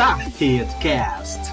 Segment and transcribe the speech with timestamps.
[0.00, 1.52] da Redcast.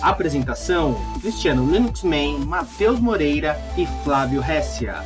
[0.00, 4.98] Apresentação: Cristiano Linux Man, Matheus Moreira e Flávio Hessia.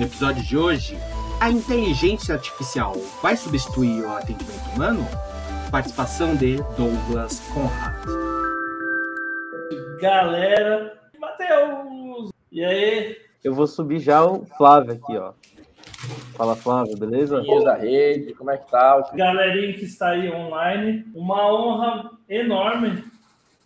[0.00, 0.98] No episódio de hoje,
[1.38, 5.06] a inteligência artificial vai substituir o atendimento humano?
[5.70, 8.04] Participação de Douglas Conrad.
[10.00, 12.32] Galera, Matheus!
[12.50, 13.16] E aí?
[13.44, 15.34] Eu vou subir já o Flávio aqui, ó.
[16.34, 17.36] Fala, Flávio, beleza?
[17.36, 19.10] Amiguinhos da rede, como é que tá?
[19.14, 23.04] Galerinha que está aí online, uma honra enorme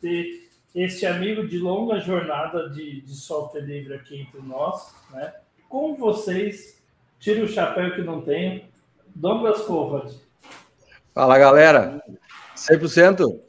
[0.00, 5.32] ter este amigo de longa jornada de, de software livre aqui entre nós, né?
[5.68, 6.82] Com vocês,
[7.18, 8.62] tire o chapéu que não tenho,
[9.14, 10.12] Douglas Conrad.
[11.14, 12.02] Fala, galera.
[12.56, 13.40] 100%.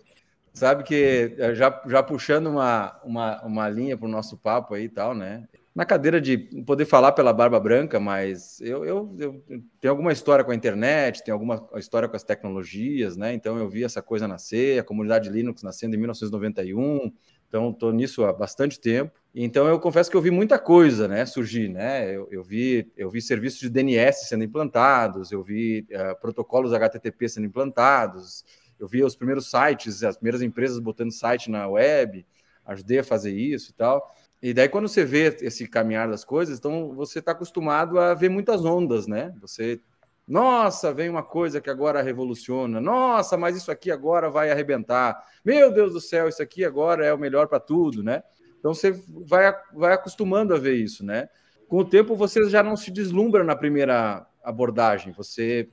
[0.54, 4.86] Sabe que eh, já, já puxando uma, uma, uma linha para o nosso papo aí
[4.86, 5.44] e tal, né?
[5.76, 9.44] Na cadeira de poder falar pela barba branca, mas eu, eu, eu
[9.82, 13.34] tenho alguma história com a internet, tenho alguma história com as tecnologias, né?
[13.34, 17.12] Então eu vi essa coisa nascer, a comunidade Linux nascendo em 1991,
[17.50, 19.20] então estou nisso há bastante tempo.
[19.36, 22.10] Então eu confesso que eu vi muita coisa, né, surgir, né?
[22.16, 27.28] Eu, eu vi eu vi serviços de DNS sendo implantados, eu vi uh, protocolos HTTP
[27.28, 28.46] sendo implantados,
[28.80, 32.26] eu vi os primeiros sites, as primeiras empresas botando site na web,
[32.66, 34.16] ajudei a fazer isso e tal.
[34.46, 38.30] E daí, quando você vê esse caminhar das coisas, então você está acostumado a ver
[38.30, 39.34] muitas ondas, né?
[39.42, 39.82] Você,
[40.28, 45.74] nossa, vem uma coisa que agora revoluciona, nossa, mas isso aqui agora vai arrebentar, meu
[45.74, 48.22] Deus do céu, isso aqui agora é o melhor para tudo, né?
[48.60, 48.92] Então você
[49.28, 51.28] vai, vai acostumando a ver isso, né?
[51.68, 55.68] Com o tempo, você já não se deslumbra na primeira abordagem, você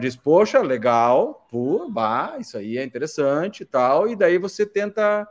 [0.00, 5.28] diz, poxa, legal, pô, bah, isso aí é interessante e tal, e daí você tenta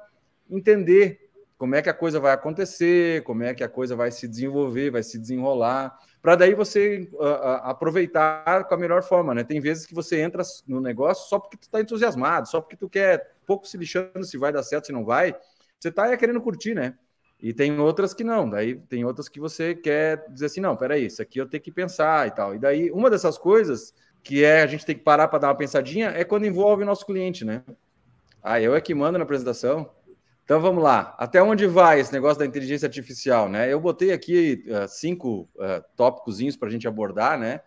[0.48, 1.27] entender
[1.58, 4.92] como é que a coisa vai acontecer, como é que a coisa vai se desenvolver,
[4.92, 9.44] vai se desenrolar, para daí você uh, aproveitar com a melhor forma, né?
[9.44, 12.88] Tem vezes que você entra no negócio só porque tu está entusiasmado, só porque tu
[12.88, 15.36] quer pouco se lixando se vai dar certo, se não vai,
[15.80, 16.96] você está querendo curtir, né?
[17.40, 21.06] E tem outras que não, daí tem outras que você quer dizer assim, não, peraí,
[21.06, 22.56] isso aqui eu tenho que pensar e tal.
[22.56, 23.94] E daí, uma dessas coisas
[24.24, 26.86] que é a gente tem que parar para dar uma pensadinha é quando envolve o
[26.86, 27.64] nosso cliente, né?
[28.42, 29.90] Ah, eu é que mando na apresentação.
[30.48, 31.14] Então vamos lá.
[31.18, 33.70] Até onde vai esse negócio da inteligência artificial, né?
[33.70, 37.60] Eu botei aqui uh, cinco uh, para a gente abordar, né?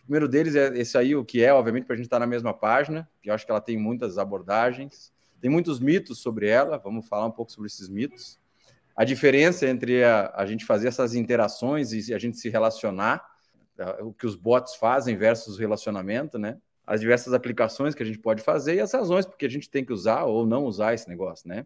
[0.00, 2.20] O primeiro deles é esse aí, o que é, obviamente, para a gente estar tá
[2.20, 5.10] na mesma página, que eu acho que ela tem muitas abordagens,
[5.40, 8.38] tem muitos mitos sobre ela, vamos falar um pouco sobre esses mitos.
[8.94, 13.26] A diferença entre a, a gente fazer essas interações e a gente se relacionar,
[13.78, 16.58] uh, o que os bots fazem versus o relacionamento, né?
[16.86, 19.82] As diversas aplicações que a gente pode fazer e as razões porque a gente tem
[19.82, 21.64] que usar ou não usar esse negócio, né?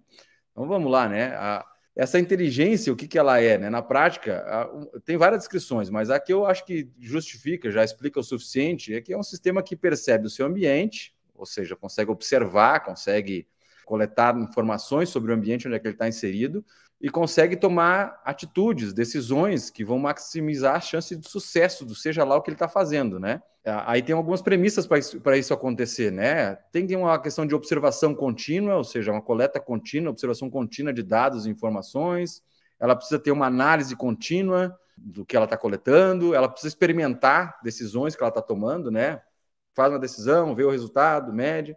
[0.53, 1.35] Então vamos lá, né?
[1.37, 3.69] A, essa inteligência, o que, que ela é, né?
[3.69, 8.21] Na prática, a, tem várias descrições, mas a que eu acho que justifica, já explica
[8.21, 12.11] o suficiente, é que é um sistema que percebe o seu ambiente, ou seja, consegue
[12.11, 13.47] observar, consegue
[13.85, 16.65] coletar informações sobre o ambiente onde é que ele está inserido
[17.01, 22.37] e consegue tomar atitudes, decisões que vão maximizar a chance de sucesso do seja lá
[22.37, 23.43] o que ele está fazendo, né?
[23.87, 26.57] Aí tem algumas premissas para isso, isso acontecer, né?
[26.73, 31.47] Tem uma questão de observação contínua, ou seja, uma coleta contínua, observação contínua de dados
[31.47, 32.43] e informações.
[32.79, 38.15] Ela precisa ter uma análise contínua do que ela está coletando, ela precisa experimentar decisões
[38.15, 39.23] que ela está tomando, né?
[39.75, 41.75] Faz uma decisão, vê o resultado, mede,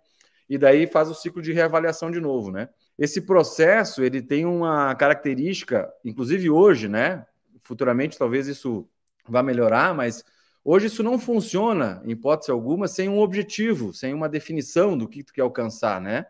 [0.49, 2.67] e daí faz o ciclo de reavaliação de novo, né?
[2.97, 7.25] Esse processo ele tem uma característica, inclusive hoje, né?
[7.63, 8.87] Futuramente talvez isso
[9.27, 10.23] vá melhorar, mas
[10.63, 15.23] hoje isso não funciona, em hipótese alguma, sem um objetivo, sem uma definição do que
[15.23, 16.25] tu quer alcançar, né?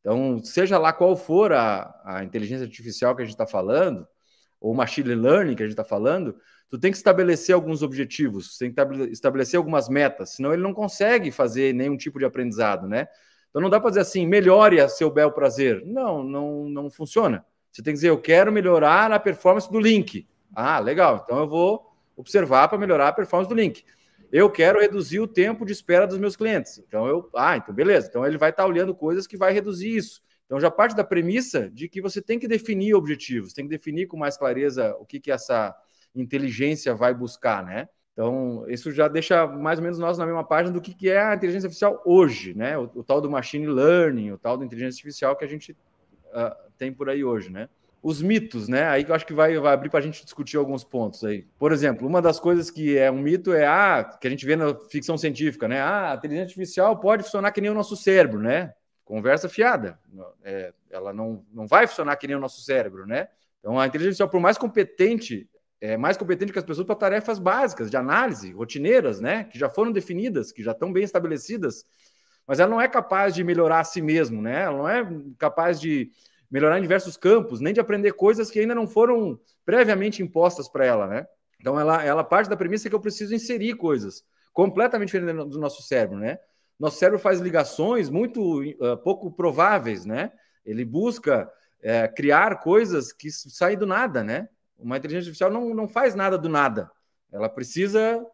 [0.00, 4.06] Então, seja lá qual for a, a inteligência artificial que a gente está falando,
[4.60, 6.36] ou machine learning que a gente está falando,
[6.68, 8.80] tu tem que estabelecer alguns objetivos, tem que
[9.10, 13.08] estabelecer algumas metas, senão ele não consegue fazer nenhum tipo de aprendizado, né?
[13.56, 15.82] Então não dá para dizer assim, melhore a seu bel prazer.
[15.86, 17.42] Não, não, não funciona.
[17.72, 20.28] Você tem que dizer, eu quero melhorar a performance do link.
[20.54, 21.22] Ah, legal.
[21.24, 23.82] Então eu vou observar para melhorar a performance do link.
[24.30, 26.76] Eu quero reduzir o tempo de espera dos meus clientes.
[26.86, 28.08] Então eu, ah, então beleza.
[28.08, 30.20] Então ele vai estar olhando coisas que vai reduzir isso.
[30.44, 34.06] Então já parte da premissa de que você tem que definir objetivos, tem que definir
[34.06, 35.74] com mais clareza o que que essa
[36.14, 37.88] inteligência vai buscar, né?
[38.16, 41.34] Então, isso já deixa mais ou menos nós na mesma página do que, é a
[41.34, 42.78] inteligência artificial hoje, né?
[42.78, 46.56] O, o tal do machine learning, o tal da inteligência artificial que a gente uh,
[46.78, 47.68] tem por aí hoje, né?
[48.02, 48.88] Os mitos, né?
[48.88, 51.46] Aí que eu acho que vai, vai abrir para a gente discutir alguns pontos aí.
[51.58, 54.56] Por exemplo, uma das coisas que é um mito é ah, que a gente vê
[54.56, 55.82] na ficção científica, né?
[55.82, 58.72] Ah, a inteligência artificial pode funcionar que nem o nosso cérebro, né?
[59.04, 59.98] Conversa fiada.
[60.42, 63.28] É, ela não, não vai funcionar que nem o nosso cérebro, né?
[63.60, 65.46] Então, a inteligência artificial, por mais competente
[65.86, 69.44] é, mais competente que as pessoas para tarefas básicas de análise, rotineiras, né?
[69.44, 71.84] Que já foram definidas, que já estão bem estabelecidas.
[72.46, 74.62] mas ela não é capaz de melhorar a si mesmo, né?
[74.62, 75.06] Ela não é
[75.38, 76.10] capaz de
[76.50, 80.84] melhorar em diversos campos, nem de aprender coisas que ainda não foram previamente impostas para
[80.84, 81.26] ela, né?
[81.60, 85.82] Então ela, ela parte da premissa que eu preciso inserir coisas completamente diferentes do nosso
[85.82, 86.38] cérebro, né?
[86.78, 90.32] Nosso cérebro faz ligações muito uh, pouco prováveis, né?
[90.64, 94.48] Ele busca uh, criar coisas que saem do nada, né?
[94.78, 96.90] Uma inteligência artificial não, não faz nada do nada.
[97.32, 98.24] Ela precisa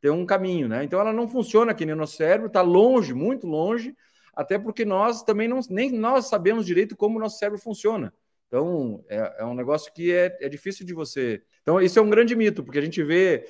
[0.00, 0.82] ter um caminho, né?
[0.84, 3.96] Então ela não funciona aqui no nosso cérebro, está longe, muito longe,
[4.34, 8.12] até porque nós também não, nem nós sabemos direito como o nosso cérebro funciona.
[8.48, 11.42] Então é, é um negócio que é, é difícil de você.
[11.62, 13.48] Então isso é um grande mito, porque a gente vê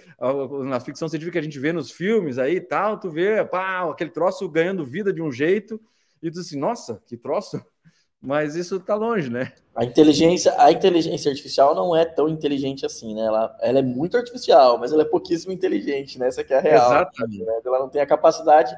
[0.64, 4.10] na ficção científica a gente vê nos filmes aí e tal, tu vê pá, aquele
[4.10, 5.80] troço ganhando vida de um jeito
[6.22, 7.64] e tu assim, nossa, que troço
[8.22, 9.52] mas isso está longe, né?
[9.74, 13.22] A inteligência, a inteligência artificial não é tão inteligente assim, né?
[13.22, 16.28] Ela, ela é muito artificial, mas ela é pouquíssimo inteligente, né?
[16.28, 16.92] Essa que é a real.
[16.92, 17.42] Exatamente.
[17.42, 17.60] Né?
[17.64, 18.76] Ela não tem a capacidade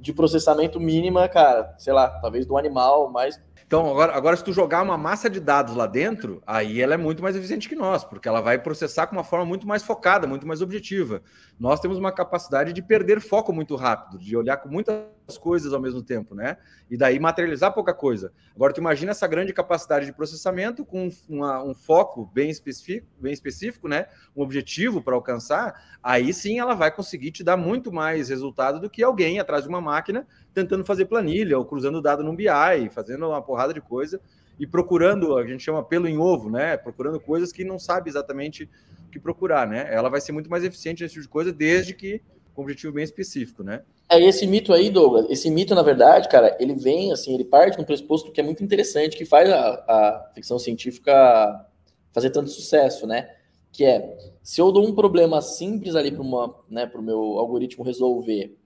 [0.00, 4.52] de processamento mínima, cara, sei lá, talvez do animal, mais então, agora, agora, se tu
[4.52, 8.04] jogar uma massa de dados lá dentro, aí ela é muito mais eficiente que nós,
[8.04, 11.20] porque ela vai processar com uma forma muito mais focada, muito mais objetiva.
[11.58, 15.80] Nós temos uma capacidade de perder foco muito rápido, de olhar com muitas coisas ao
[15.80, 16.58] mesmo tempo, né?
[16.88, 18.32] E daí materializar pouca coisa.
[18.54, 23.32] Agora, tu imagina essa grande capacidade de processamento com uma, um foco bem específico, bem
[23.32, 24.06] específico, né?
[24.36, 28.88] Um objetivo para alcançar, aí sim ela vai conseguir te dar muito mais resultado do
[28.88, 30.24] que alguém atrás de uma máquina
[30.56, 34.18] tentando fazer planilha ou cruzando dado no BI, fazendo uma porrada de coisa
[34.58, 36.78] e procurando, a gente chama pelo em ovo, né?
[36.78, 38.64] Procurando coisas que não sabe exatamente
[39.06, 39.86] o que procurar, né?
[39.92, 42.22] Ela vai ser muito mais eficiente nesse tipo de coisa, desde que
[42.54, 43.82] com um objetivo bem específico, né?
[44.08, 45.26] É esse mito aí, Douglas.
[45.28, 48.42] Esse mito, na verdade, cara, ele vem assim, ele parte de um pressuposto que é
[48.42, 51.66] muito interessante, que faz a, a ficção científica
[52.12, 53.28] fazer tanto sucesso, né?
[53.70, 56.24] Que é se eu dou um problema simples ali para
[56.70, 58.56] né, o meu algoritmo resolver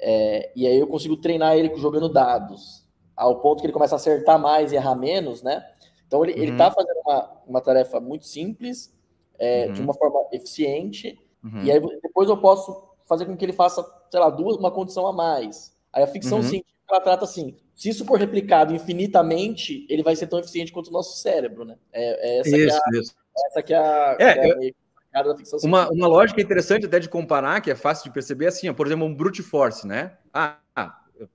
[0.00, 3.96] é, e aí eu consigo treinar ele jogando dados, ao ponto que ele começa a
[3.96, 5.64] acertar mais e errar menos, né?
[6.06, 6.42] Então ele, uhum.
[6.42, 8.92] ele tá fazendo uma, uma tarefa muito simples,
[9.38, 9.72] é, uhum.
[9.72, 11.62] de uma forma eficiente, uhum.
[11.62, 15.06] e aí depois eu posso fazer com que ele faça, sei lá, duas, uma condição
[15.06, 15.76] a mais.
[15.92, 16.44] Aí a ficção uhum.
[16.44, 20.88] científica ela trata assim: se isso for replicado infinitamente, ele vai ser tão eficiente quanto
[20.88, 21.76] o nosso cérebro, né?
[21.92, 23.14] É, é essa, isso, que é a, isso.
[23.46, 24.16] essa que é a.
[24.18, 24.72] É, que é a
[25.12, 28.68] da ficção uma, uma lógica interessante até de comparar, que é fácil de perceber, assim,
[28.68, 30.16] ó, por exemplo, um brute force, né?
[30.32, 30.58] Ah,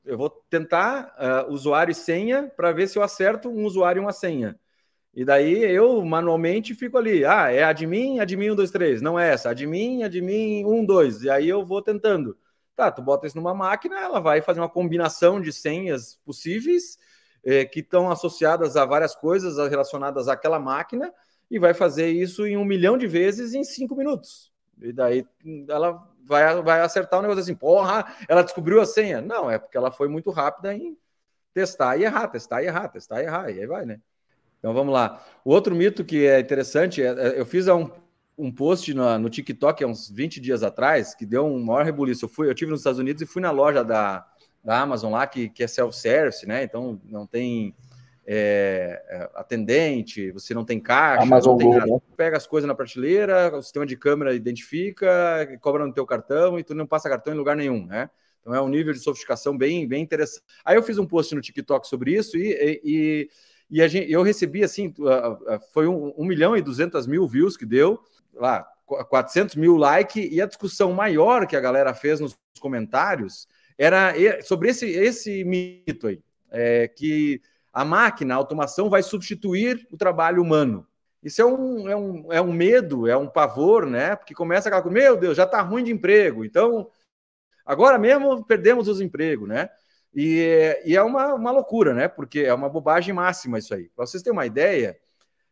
[0.04, 4.04] eu vou tentar uh, usuário e senha para ver se eu acerto um usuário e
[4.04, 4.58] uma senha.
[5.14, 9.02] E daí eu manualmente fico ali, ah, é admin, admin 1, 2, 3.
[9.02, 11.24] Não é essa, admin, admin 1, 2.
[11.24, 12.38] E aí eu vou tentando.
[12.76, 16.98] Tá, tu bota isso numa máquina, ela vai fazer uma combinação de senhas possíveis
[17.42, 21.14] eh, que estão associadas a várias coisas relacionadas àquela máquina
[21.56, 24.52] e vai fazer isso em um milhão de vezes em cinco minutos.
[24.82, 25.26] E daí
[25.70, 29.22] ela vai, vai acertar o um negócio assim, porra, ela descobriu a senha.
[29.22, 30.98] Não, é porque ela foi muito rápida em
[31.54, 34.02] testar e errar, testar e errar, testar e errar, e aí vai, né?
[34.60, 35.24] Então vamos lá.
[35.46, 37.90] O outro mito que é interessante, é, é eu fiz um,
[38.38, 42.26] um post no, TikTok há uns 20 dias atrás, que deu um maior rebuliço.
[42.26, 44.28] Eu fui, eu tive nos Estados Unidos e fui na loja da,
[44.62, 46.64] da Amazon lá, que, que é self-service, né?
[46.64, 47.74] Então não tem
[48.28, 51.86] é, é, atendente, você não tem caixa, Amazon não tem nada.
[51.86, 52.02] Né?
[52.18, 56.64] Pega as coisas na prateleira, o sistema de câmera identifica, cobra no teu cartão e
[56.64, 58.10] tu não passa cartão em lugar nenhum, né?
[58.42, 60.44] Então é um nível de sofisticação bem, bem interessante.
[60.64, 63.30] Aí eu fiz um post no TikTok sobre isso e, e,
[63.70, 64.94] e gente, eu recebi assim,
[65.72, 68.00] foi um, um milhão e duzentas mil views que deu,
[68.34, 74.14] lá, 400 mil likes, e a discussão maior que a galera fez nos comentários era
[74.44, 77.42] sobre esse, esse mito aí, é, que
[77.76, 80.88] a máquina, a automação vai substituir o trabalho humano.
[81.22, 84.16] Isso é um, é um, é um medo, é um pavor, né?
[84.16, 86.90] Porque começa aquela coisa, meu Deus, já está ruim de emprego, então
[87.66, 89.70] agora mesmo perdemos os empregos, né?
[90.14, 92.08] E, e é uma, uma loucura, né?
[92.08, 93.90] Porque é uma bobagem máxima isso aí.
[93.90, 94.98] Para vocês terem uma ideia,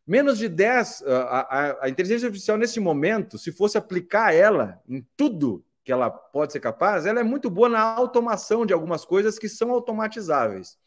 [0.08, 5.06] menos de 10, a, a, a inteligência artificial nesse momento, se fosse aplicar ela em
[5.18, 9.38] tudo que ela pode ser capaz, ela é muito boa na automação de algumas coisas
[9.38, 10.78] que são automatizáveis.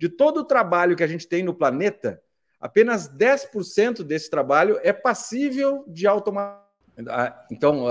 [0.00, 2.22] De todo o trabalho que a gente tem no planeta,
[2.58, 6.58] apenas 10% desse trabalho é passível de automação.
[7.06, 7.84] Ah, então,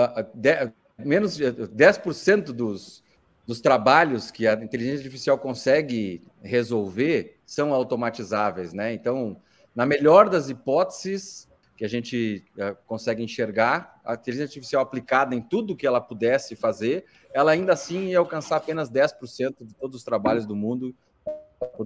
[0.98, 3.04] menos de 10% dos,
[3.46, 8.92] dos trabalhos que a inteligência artificial consegue resolver são automatizáveis, né?
[8.92, 9.40] Então,
[9.76, 11.48] na melhor das hipóteses
[11.78, 12.44] que a gente
[12.88, 18.08] consegue enxergar, a inteligência artificial aplicada em tudo que ela pudesse fazer, ela ainda assim
[18.08, 20.96] ia alcançar apenas 10% de todos os trabalhos do mundo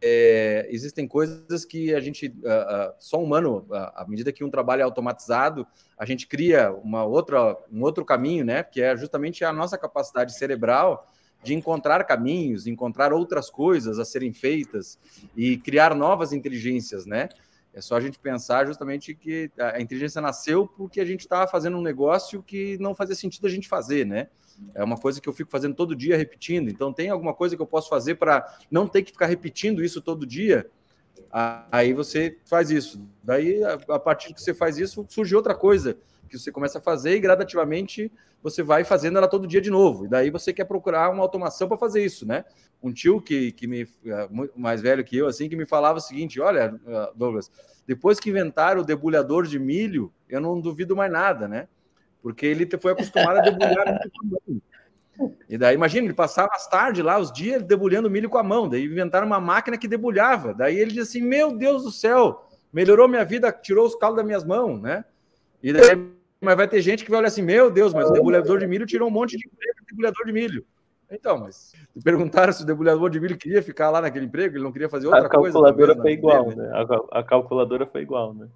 [0.02, 4.50] é, existem coisas que a gente, uh, uh, só humano, uh, à medida que um
[4.50, 5.66] trabalho é automatizado,
[5.98, 8.64] a gente cria uma outra, um outro caminho, né?
[8.64, 11.10] Que é justamente a nossa capacidade cerebral
[11.44, 14.98] de encontrar caminhos, encontrar outras coisas a serem feitas
[15.36, 17.30] e criar novas inteligências, né?
[17.74, 21.76] É só a gente pensar justamente que a inteligência nasceu porque a gente estava fazendo
[21.78, 24.28] um negócio que não fazia sentido a gente fazer, né?
[24.76, 26.70] É uma coisa que eu fico fazendo todo dia, repetindo.
[26.70, 30.02] Então, tem alguma coisa que eu posso fazer para não ter que ficar repetindo isso
[30.02, 30.70] todo dia?
[31.72, 33.04] Aí você faz isso.
[33.24, 35.98] Daí, a partir que você faz isso, surge outra coisa
[36.38, 38.12] que você começa a fazer e gradativamente
[38.42, 40.06] você vai fazendo ela todo dia de novo.
[40.06, 42.44] E daí você quer procurar uma automação para fazer isso, né?
[42.82, 46.02] Um tio que, que me é, mais velho que eu, assim, que me falava o
[46.02, 46.78] seguinte: olha,
[47.16, 47.52] Douglas,
[47.88, 51.68] depois que inventaram o debulhador de milho, eu não duvido mais nada, né?
[52.22, 54.00] Porque ele foi acostumado a debulhar
[55.48, 58.68] e daí, imagina, ele passava as tardes lá, os dias, debulhando milho com a mão.
[58.68, 60.54] Daí inventaram uma máquina que debulhava.
[60.54, 64.26] Daí ele disse assim: Meu Deus do céu, melhorou minha vida, tirou os calos das
[64.26, 65.06] minhas mãos, né?
[65.62, 66.14] E daí,
[66.44, 68.86] mas vai ter gente que vai olhar assim: Meu Deus, mas o debulhador de milho
[68.86, 70.66] tirou um monte de emprego de debulhador de milho.
[71.10, 71.74] Então, mas
[72.04, 75.08] perguntaram se o debulhador de milho queria ficar lá naquele emprego, ele não queria fazer
[75.08, 75.58] outra coisa.
[75.58, 76.72] A calculadora foi igual, né?
[76.74, 78.48] A, a calculadora foi igual, né?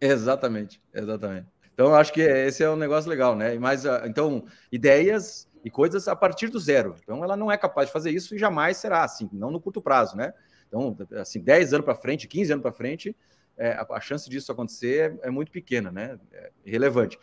[0.00, 1.46] Exatamente, exatamente.
[1.74, 3.58] Então, acho que esse é um negócio legal, né?
[3.58, 6.94] Mas, ah, então, ideias e coisas a partir do zero.
[7.02, 9.82] Então, ela não é capaz de fazer isso e jamais será assim, não no curto
[9.82, 10.32] prazo, né?
[10.68, 13.14] Então, assim, 10 anos para frente, 15 anos para frente,
[13.56, 16.18] é, a, a, chance disso acontecer é, é muito pequena, né?
[16.32, 17.18] É irrelevante.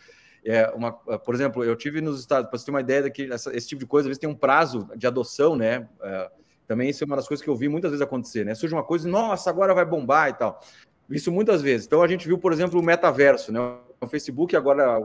[0.46, 3.68] É uma, por exemplo, eu tive nos Estados, para você ter uma ideia que esse
[3.68, 5.88] tipo de coisa, às vezes tem um prazo de adoção, né?
[6.02, 6.32] É,
[6.68, 8.54] também isso é uma das coisas que eu vi muitas vezes acontecer, né?
[8.56, 10.60] Surge uma coisa, nossa, agora vai bombar e tal.
[11.10, 11.86] Isso muitas vezes.
[11.86, 13.60] Então a gente viu, por exemplo, o metaverso, né?
[14.02, 15.00] O Facebook agora,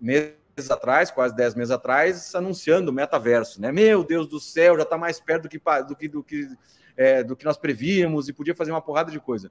[0.00, 0.34] meses
[0.70, 3.72] atrás, quase 10 meses atrás, anunciando o metaverso, né?
[3.72, 6.48] Meu Deus do céu, já está mais perto do que, do que, do que,
[7.00, 9.50] é, do que nós prevíamos e podia fazer uma porrada de coisa.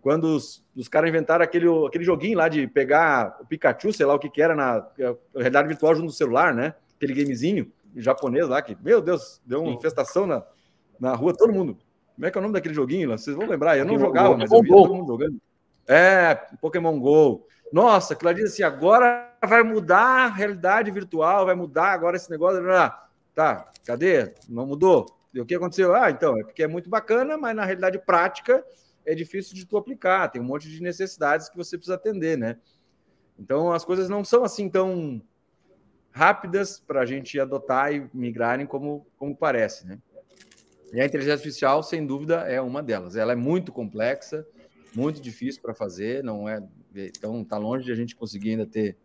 [0.00, 4.14] Quando os, os caras inventaram aquele, aquele joguinho lá de pegar o Pikachu, sei lá
[4.14, 4.86] o que, que era, na
[5.34, 6.74] realidade virtual junto do celular, né?
[6.96, 10.42] Aquele gamezinho japonês lá, que, meu Deus, deu uma infestação na,
[10.98, 11.76] na rua, todo mundo.
[12.14, 13.10] Como é que é o nome daquele joguinho?
[13.10, 15.36] Vocês vão lembrar, eu não jogava, mas eu via todo mundo jogando.
[15.86, 17.46] É, Pokémon GO.
[17.70, 22.62] Nossa, aquilo ali assim, agora vai mudar a realidade virtual, vai mudar agora esse negócio.
[23.34, 24.32] Tá, cadê?
[24.48, 25.15] Não mudou.
[25.40, 25.94] O que aconteceu?
[25.94, 28.64] Ah, então, é porque é muito bacana, mas na realidade prática
[29.04, 30.28] é difícil de tu aplicar.
[30.28, 32.56] Tem um monte de necessidades que você precisa atender, né?
[33.38, 35.22] Então as coisas não são assim tão
[36.10, 39.98] rápidas para a gente adotar e migrarem como, como parece, né?
[40.92, 43.16] E a inteligência artificial, sem dúvida, é uma delas.
[43.16, 44.46] Ela é muito complexa,
[44.94, 46.62] muito difícil para fazer, não é?
[46.94, 48.96] Então está longe de a gente conseguir ainda ter.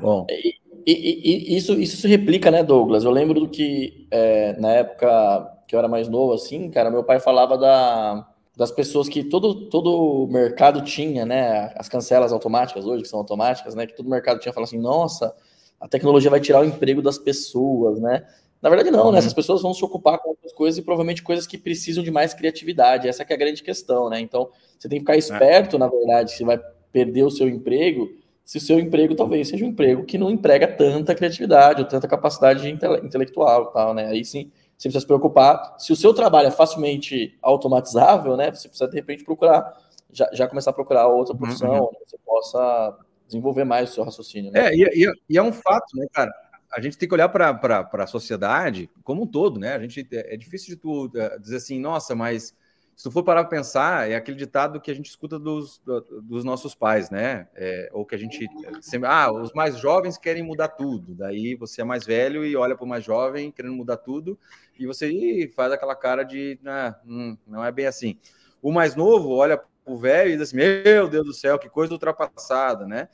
[0.00, 0.26] Bom.
[0.28, 3.04] E, e, e, isso, isso se replica, né, Douglas?
[3.04, 7.04] Eu lembro do que é, na época que eu era mais novo, assim, cara, meu
[7.04, 11.72] pai falava da, das pessoas que todo, todo mercado tinha, né?
[11.76, 13.86] As cancelas automáticas hoje, que são automáticas, né?
[13.86, 15.32] Que todo mercado tinha falado assim, nossa,
[15.80, 18.26] a tecnologia vai tirar o emprego das pessoas, né?
[18.60, 19.10] Na verdade, não, né?
[19.10, 19.16] Uhum.
[19.18, 22.34] Essas pessoas vão se ocupar com outras coisas e provavelmente coisas que precisam de mais
[22.34, 23.06] criatividade.
[23.06, 24.18] Essa é a grande questão, né?
[24.18, 26.58] Então, você tem que ficar esperto, na verdade, se vai
[26.90, 28.10] perder o seu emprego,
[28.44, 32.08] se o seu emprego talvez seja um emprego que não emprega tanta criatividade ou tanta
[32.08, 34.06] capacidade intele intelectual tal, né?
[34.08, 34.50] Aí sim,
[34.80, 35.76] você precisa se preocupar.
[35.78, 38.50] Se o seu trabalho é facilmente automatizável, né?
[38.50, 39.76] Você precisa, de repente, procurar,
[40.10, 41.84] já, já começar a procurar outra uhum, profissão, uhum.
[41.84, 44.50] onde você possa desenvolver mais o seu raciocínio.
[44.50, 44.68] Né?
[44.68, 46.32] É, e, e, e é um fato, né, cara?
[46.72, 49.74] a gente tem que olhar para a sociedade como um todo, né?
[49.74, 52.54] A gente é, é difícil de tu é, dizer assim, nossa, mas
[53.00, 55.80] se tu for parar para pensar, é aquele ditado que a gente escuta dos,
[56.22, 57.48] dos nossos pais, né?
[57.54, 58.46] É, ou que a gente
[58.82, 61.14] sempre, ah, os mais jovens querem mudar tudo.
[61.14, 64.38] Daí você é mais velho e olha para o mais jovem querendo mudar tudo
[64.78, 68.18] e você faz aquela cara de, ah, hum, não é bem assim.
[68.60, 71.70] O mais novo olha para o velho e diz assim, meu Deus do céu, que
[71.70, 73.08] coisa ultrapassada, né?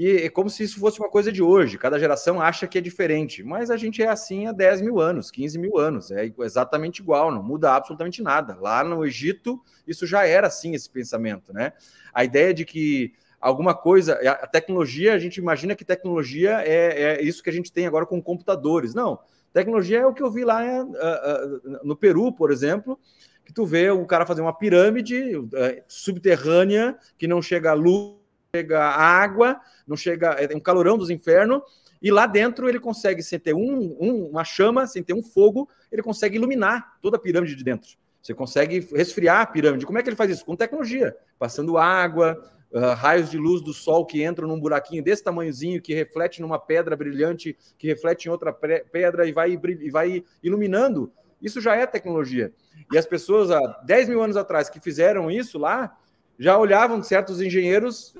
[0.00, 1.76] E é como se isso fosse uma coisa de hoje.
[1.76, 3.44] Cada geração acha que é diferente.
[3.44, 6.10] Mas a gente é assim há 10 mil anos, 15 mil anos.
[6.10, 8.56] É exatamente igual, não muda absolutamente nada.
[8.58, 11.74] Lá no Egito, isso já era assim, esse pensamento, né?
[12.14, 14.14] A ideia de que alguma coisa.
[14.14, 18.06] A tecnologia, a gente imagina que tecnologia é, é isso que a gente tem agora
[18.06, 18.94] com computadores.
[18.94, 19.18] Não.
[19.52, 22.98] Tecnologia é o que eu vi lá uh, no Peru, por exemplo,
[23.44, 25.50] que tu vê o cara fazer uma pirâmide uh,
[25.86, 28.18] subterrânea que não chega a luz
[28.54, 31.62] chega água, não chega é um calorão dos infernos,
[32.02, 35.68] e lá dentro ele consegue, sem ter um, um, uma chama, sem ter um fogo,
[35.92, 37.90] ele consegue iluminar toda a pirâmide de dentro.
[38.20, 39.86] Você consegue resfriar a pirâmide.
[39.86, 40.44] Como é que ele faz isso?
[40.44, 42.42] Com tecnologia, passando água,
[42.72, 46.58] uh, raios de luz do sol que entram num buraquinho desse tamanhozinho, que reflete numa
[46.58, 51.12] pedra brilhante, que reflete em outra pedra e vai, e vai iluminando.
[51.40, 52.52] Isso já é tecnologia.
[52.92, 55.96] E as pessoas, há 10 mil anos atrás, que fizeram isso lá,
[56.38, 58.14] já olhavam certos engenheiros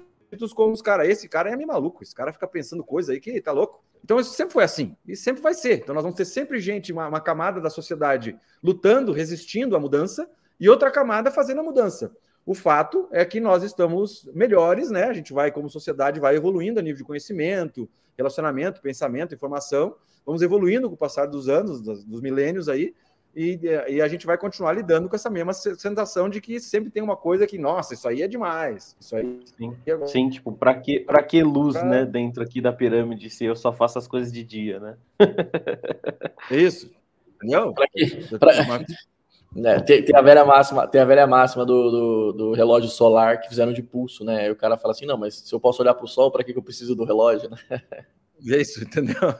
[0.54, 1.08] como os caras.
[1.08, 2.02] Esse cara é meio maluco.
[2.02, 3.82] Esse cara fica pensando coisa aí que tá louco.
[4.04, 5.80] Então, isso sempre foi assim, e sempre vai ser.
[5.80, 10.28] Então, nós vamos ter sempre gente, uma, uma camada da sociedade lutando, resistindo à mudança,
[10.58, 12.14] e outra camada fazendo a mudança.
[12.44, 15.04] O fato é que nós estamos melhores, né?
[15.04, 19.94] A gente vai, como sociedade, vai evoluindo a nível de conhecimento, relacionamento, pensamento, informação.
[20.24, 22.94] Vamos evoluindo com o passar dos anos, dos, dos milênios aí,
[23.34, 27.02] e, e, a gente vai continuar lidando com essa mesma sensação de que sempre tem
[27.02, 28.96] uma coisa que, nossa, isso aí é demais.
[29.00, 29.40] Isso aí.
[29.56, 31.84] Sim, é Sim tipo, para que, pra que luz, pra...
[31.84, 34.96] né, dentro aqui da pirâmide se eu só faço as coisas de dia, né?
[36.50, 36.90] Isso.
[37.36, 37.72] Entendeu?
[37.72, 38.52] Pra que, pra...
[39.56, 43.40] É, tem, tem, a velha máxima, tem a velha máxima do, do, do, relógio solar
[43.40, 44.42] que fizeram de pulso, né?
[44.42, 46.44] Aí o cara fala assim: não, mas se eu posso olhar para o sol, para
[46.44, 47.56] que, que eu preciso do relógio, né?
[47.90, 48.04] É
[48.42, 49.34] isso, entendeu?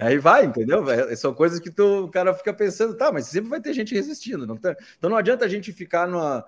[0.00, 0.84] Aí vai, entendeu?
[1.16, 4.46] São coisas que tu, o cara fica pensando, tá, mas sempre vai ter gente resistindo.
[4.46, 4.76] Não tá?
[4.98, 6.44] Então não adianta a gente ficar na,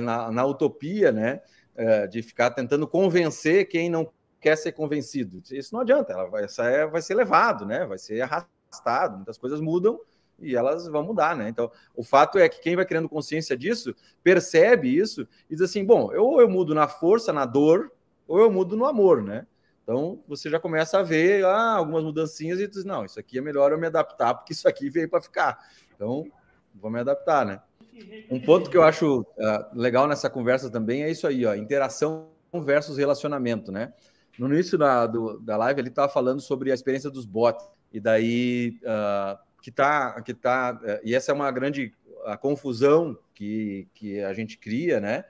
[0.00, 1.40] na, na utopia, né?
[1.76, 4.10] É, de ficar tentando convencer quem não
[4.40, 5.42] quer ser convencido.
[5.50, 7.86] Isso não adianta, ela vai, essa é, vai ser levado, né?
[7.86, 9.98] Vai ser arrastado, muitas coisas mudam
[10.40, 11.48] e elas vão mudar, né?
[11.48, 15.84] Então, o fato é que quem vai criando consciência disso percebe isso e diz assim:
[15.84, 17.92] bom, ou eu mudo na força, na dor,
[18.26, 19.46] ou eu mudo no amor, né?
[19.90, 23.40] Então, você já começa a ver ah, algumas mudancinhas e diz: não, isso aqui é
[23.40, 25.58] melhor eu me adaptar, porque isso aqui veio para ficar.
[25.92, 26.24] Então,
[26.76, 27.60] vou me adaptar, né?
[28.30, 29.26] Um ponto que eu acho uh,
[29.74, 32.28] legal nessa conversa também é isso aí, ó, interação
[32.62, 33.92] versus relacionamento, né?
[34.38, 37.98] No início da, do, da live, ele estava falando sobre a experiência dos bots, e
[37.98, 41.92] daí uh, que está, que tá, é, e essa é uma grande
[42.26, 45.24] a confusão que, que a gente cria, né?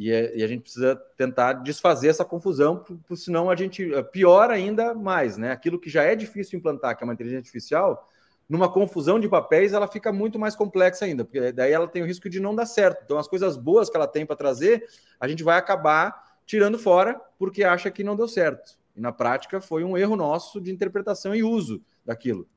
[0.00, 4.02] E, é, e a gente precisa tentar desfazer essa confusão, porque senão a gente é,
[4.02, 5.52] piora ainda mais, né?
[5.52, 8.08] Aquilo que já é difícil implantar, que é uma inteligência artificial,
[8.48, 12.06] numa confusão de papéis, ela fica muito mais complexa ainda, porque daí ela tem o
[12.06, 13.02] risco de não dar certo.
[13.04, 14.86] Então, as coisas boas que ela tem para trazer,
[15.20, 18.78] a gente vai acabar tirando fora porque acha que não deu certo.
[18.96, 22.48] E na prática foi um erro nosso de interpretação e uso daquilo.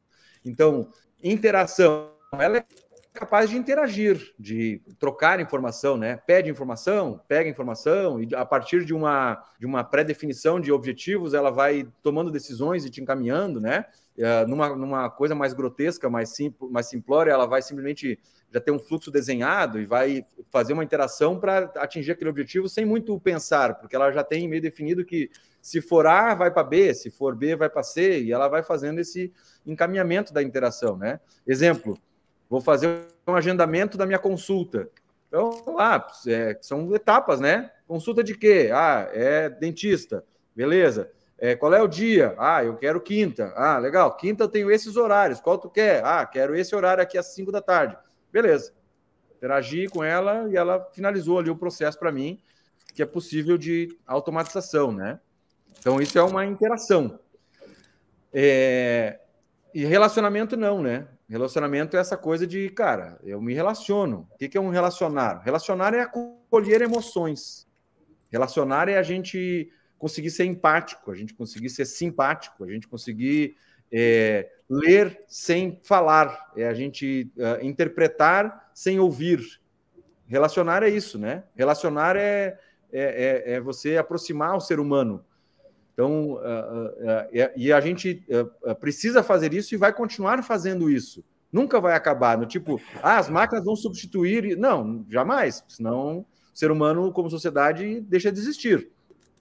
[0.45, 0.87] Então,
[1.21, 2.09] interação,
[2.39, 2.65] ela é
[3.13, 6.17] capaz de interagir, de trocar informação, né?
[6.17, 11.51] Pede informação, pega informação e a partir de uma de uma pré-definição de objetivos, ela
[11.51, 13.85] vai tomando decisões e te encaminhando, né?
[14.17, 18.19] Uh, numa, numa coisa mais grotesca, mais simples, mais simplória, ela vai simplesmente
[18.51, 22.85] já ter um fluxo desenhado e vai fazer uma interação para atingir aquele objetivo sem
[22.85, 26.93] muito pensar, porque ela já tem meio definido que se for A, vai para B,
[26.93, 29.33] se for B, vai para C, e ela vai fazendo esse
[29.65, 31.19] encaminhamento da interação, né?
[31.47, 31.97] Exemplo,
[32.49, 34.89] vou fazer um agendamento da minha consulta.
[35.27, 37.71] Então, lá, é, são etapas, né?
[37.87, 38.69] Consulta de quê?
[38.71, 40.23] Ah, é dentista.
[40.55, 41.11] Beleza.
[41.37, 42.35] É, qual é o dia?
[42.37, 43.51] Ah, eu quero quinta.
[43.55, 44.15] Ah, legal.
[44.15, 45.41] Quinta eu tenho esses horários.
[45.41, 46.03] Qual tu quer?
[46.05, 47.97] Ah, quero esse horário aqui às 5 da tarde.
[48.31, 48.73] Beleza.
[49.35, 52.39] Interagi com ela e ela finalizou ali o processo para mim,
[52.93, 55.19] que é possível de automatização, né?
[55.79, 57.19] Então, isso é uma interação.
[58.31, 59.19] É...
[59.73, 61.07] E relacionamento não, né?
[61.29, 64.27] Relacionamento é essa coisa de, cara, eu me relaciono.
[64.31, 65.41] O que é um relacionar?
[65.43, 67.67] Relacionar é acolher emoções.
[68.31, 73.55] Relacionar é a gente conseguir ser empático, a gente conseguir ser simpático, a gente conseguir
[73.91, 79.39] é, ler sem falar, é a gente uh, interpretar sem ouvir.
[80.25, 81.43] Relacionar é isso, né?
[81.55, 82.59] Relacionar é,
[82.91, 85.23] é, é, é você aproximar o ser humano.
[85.93, 88.25] Então, uh, uh, e a gente
[88.79, 91.23] precisa fazer isso e vai continuar fazendo isso.
[91.51, 94.57] Nunca vai acabar no tipo, ah, as máquinas vão substituir.
[94.57, 95.63] Não, jamais.
[95.67, 98.89] Senão, o ser humano, como sociedade, deixa de existir.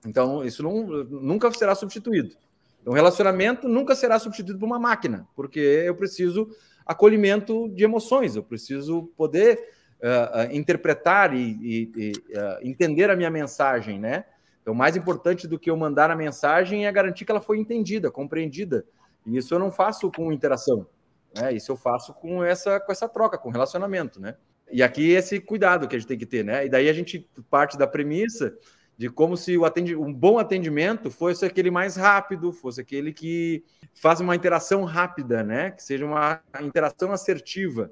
[0.07, 2.37] Então, isso não, nunca será substituído.
[2.83, 6.49] Então, relacionamento nunca será substituído por uma máquina, porque eu preciso
[6.85, 12.13] acolhimento de emoções, eu preciso poder uh, interpretar e, e,
[12.61, 14.25] e entender a minha mensagem, né?
[14.63, 18.11] Então, mais importante do que eu mandar a mensagem é garantir que ela foi entendida,
[18.11, 18.87] compreendida.
[19.27, 20.87] E isso eu não faço com interação,
[21.37, 21.53] né?
[21.53, 24.37] Isso eu faço com essa, com essa troca, com relacionamento, né?
[24.71, 26.65] E aqui esse cuidado que a gente tem que ter, né?
[26.65, 28.57] E daí a gente parte da premissa
[28.97, 33.65] de como se o atendi um bom atendimento fosse aquele mais rápido, fosse aquele que
[33.95, 35.73] faz uma interação rápida, né?
[35.73, 37.91] Que seja uma interação assertiva.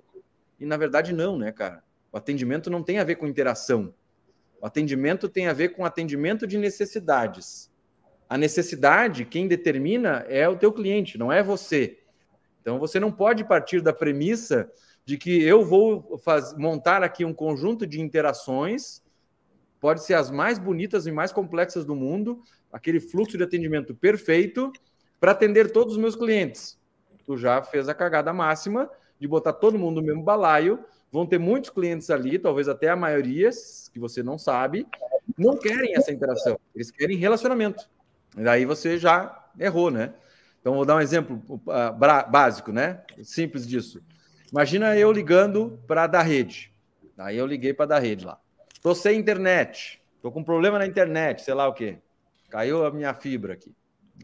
[0.58, 1.82] E na verdade não, né, cara?
[2.12, 3.92] O atendimento não tem a ver com interação.
[4.60, 7.70] O atendimento tem a ver com atendimento de necessidades.
[8.28, 11.98] A necessidade, quem determina é o teu cliente, não é você.
[12.60, 14.70] Então você não pode partir da premissa
[15.04, 19.02] de que eu vou faz, montar aqui um conjunto de interações,
[19.80, 24.70] pode ser as mais bonitas e mais complexas do mundo, aquele fluxo de atendimento perfeito
[25.18, 26.78] para atender todos os meus clientes.
[27.24, 31.38] Tu já fez a cagada máxima de botar todo mundo no mesmo balaio Vão ter
[31.38, 33.50] muitos clientes ali, talvez até a maioria,
[33.92, 34.86] que você não sabe,
[35.36, 36.58] não querem essa interação.
[36.74, 37.88] Eles querem relacionamento.
[38.36, 40.14] E daí você já errou, né?
[40.60, 43.02] Então, vou dar um exemplo uh, básico, né?
[43.22, 44.02] Simples disso.
[44.52, 46.72] Imagina eu ligando para da rede.
[47.16, 48.38] Aí eu liguei para da rede lá.
[48.72, 50.00] Estou sem internet.
[50.16, 51.98] Estou com problema na internet, sei lá o quê.
[52.50, 53.74] Caiu a minha fibra aqui.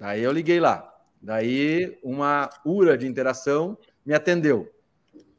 [0.01, 0.92] Aí eu liguei lá.
[1.22, 4.70] Daí uma URA de interação me atendeu.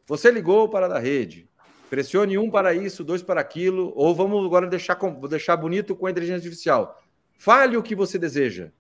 [0.08, 1.50] Você ligou para da rede.
[1.90, 4.98] Pressione um para isso, dois para aquilo, ou vamos agora deixar,
[5.30, 7.00] deixar bonito com a inteligência artificial.
[7.38, 8.72] Fale o que você deseja.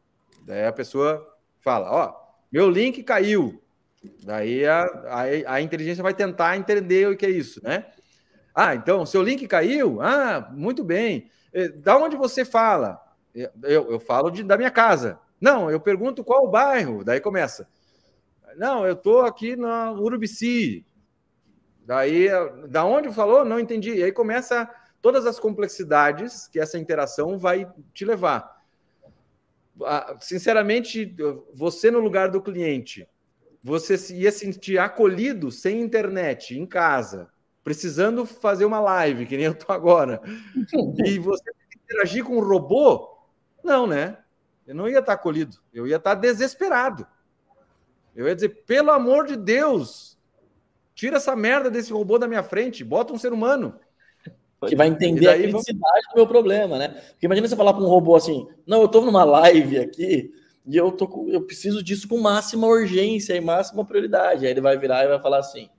[0.43, 1.25] Daí a pessoa
[1.59, 2.15] fala: Ó,
[2.51, 3.61] meu link caiu.
[4.23, 7.85] Daí a, a, a, inteligência vai tentar entender o que é isso, né?
[8.55, 10.01] Ah, então, seu link caiu?
[10.01, 11.29] Ah, muito bem.
[11.53, 12.99] Eh, da onde você fala?
[13.35, 15.19] Eu, eu falo de, da minha casa.
[15.39, 17.03] Não, eu pergunto qual o bairro.
[17.03, 17.67] Daí começa.
[18.55, 20.85] Não, eu estou aqui na Urubici.
[21.87, 22.27] Daí,
[22.67, 23.45] da onde falou?
[23.45, 23.93] Não entendi.
[23.93, 24.69] E aí começa
[25.01, 28.61] todas as complexidades que essa interação vai te levar.
[29.81, 31.15] Ah, sinceramente,
[31.53, 33.07] você no lugar do cliente,
[33.63, 37.29] você ia sentir acolhido sem internet, em casa,
[37.63, 40.21] precisando fazer uma live, que nem eu estou agora,
[41.05, 41.49] e você
[41.85, 43.17] interagir com um robô?
[43.63, 44.17] Não, né?
[44.65, 47.07] Eu não ia estar acolhido, eu ia estar desesperado.
[48.13, 50.16] Eu ia dizer, pelo amor de Deus,
[50.97, 53.75] tira essa merda desse robô da minha frente, bota um ser humano.
[54.67, 56.87] Que vai entender a criticidade do meu problema, né?
[57.11, 60.33] Porque imagina você falar para um robô assim: não, eu estou numa live aqui
[60.65, 64.45] e eu, tô, eu preciso disso com máxima urgência e máxima prioridade.
[64.45, 65.69] Aí ele vai virar e vai falar assim: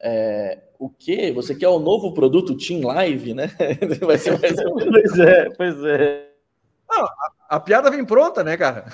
[0.00, 1.30] é, o que?
[1.32, 3.50] Você quer o novo produto Team Live, né?
[4.00, 4.54] vai ser mais...
[4.54, 6.30] pois é, pois é.
[6.88, 8.86] Não, a, a piada vem pronta, né, cara?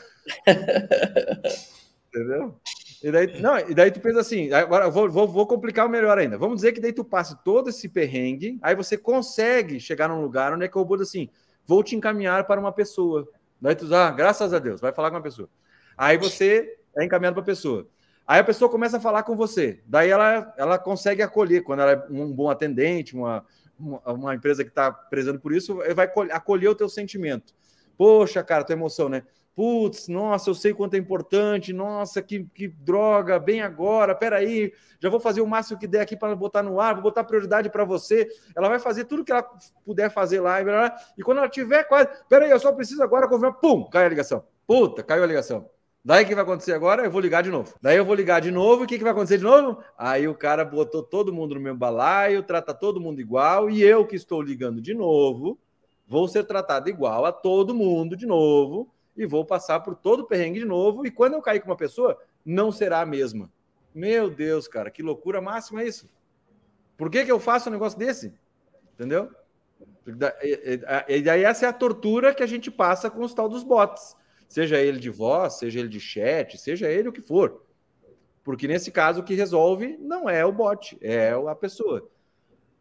[2.10, 2.56] Entendeu?
[3.02, 6.36] E daí, não, e daí tu pensa assim, agora vou, vou, vou complicar melhor ainda.
[6.36, 10.52] Vamos dizer que daí tu passe todo esse perrengue, aí você consegue chegar num lugar
[10.52, 11.30] onde é que o diz assim,
[11.66, 13.26] vou te encaminhar para uma pessoa.
[13.60, 15.48] Daí tu ah, graças a Deus, vai falar com uma pessoa.
[15.96, 17.88] Aí você é encaminhado para a pessoa.
[18.26, 19.82] Aí a pessoa começa a falar com você.
[19.86, 23.44] Daí ela, ela consegue acolher, quando ela é um bom atendente, uma,
[23.78, 27.54] uma empresa que está prezando por isso, vai acolher o teu sentimento.
[27.96, 29.24] Poxa, cara, tua emoção, né?
[29.60, 35.10] Putz, nossa, eu sei quanto é importante, nossa, que, que droga, bem agora, peraí, já
[35.10, 37.84] vou fazer o máximo que der aqui para botar no ar, vou botar prioridade para
[37.84, 38.26] você.
[38.56, 39.46] Ela vai fazer tudo que ela
[39.84, 40.62] puder fazer lá,
[41.14, 44.42] e quando ela tiver quase, peraí, eu só preciso agora confirmar, pum, cai a ligação.
[44.66, 45.68] Puta, caiu a ligação.
[46.02, 47.04] Daí o que vai acontecer agora?
[47.04, 47.74] Eu vou ligar de novo.
[47.82, 49.82] Daí eu vou ligar de novo, o que, que vai acontecer de novo?
[49.98, 54.06] Aí o cara botou todo mundo no meu balaio, trata todo mundo igual, e eu
[54.06, 55.58] que estou ligando de novo,
[56.08, 60.26] vou ser tratado igual a todo mundo de novo e vou passar por todo o
[60.26, 61.06] perrengue de novo.
[61.06, 63.52] E quando eu cair com uma pessoa, não será a mesma.
[63.94, 66.08] Meu Deus, cara, que loucura máxima isso.
[66.96, 68.32] Por que, que eu faço um negócio desse?
[68.94, 69.30] Entendeu?
[70.06, 74.16] E daí essa é a tortura que a gente passa com os tal dos bots.
[74.48, 77.62] Seja ele de voz, seja ele de chat, seja ele o que for.
[78.42, 82.08] Porque nesse caso o que resolve não é o bot, é a pessoa.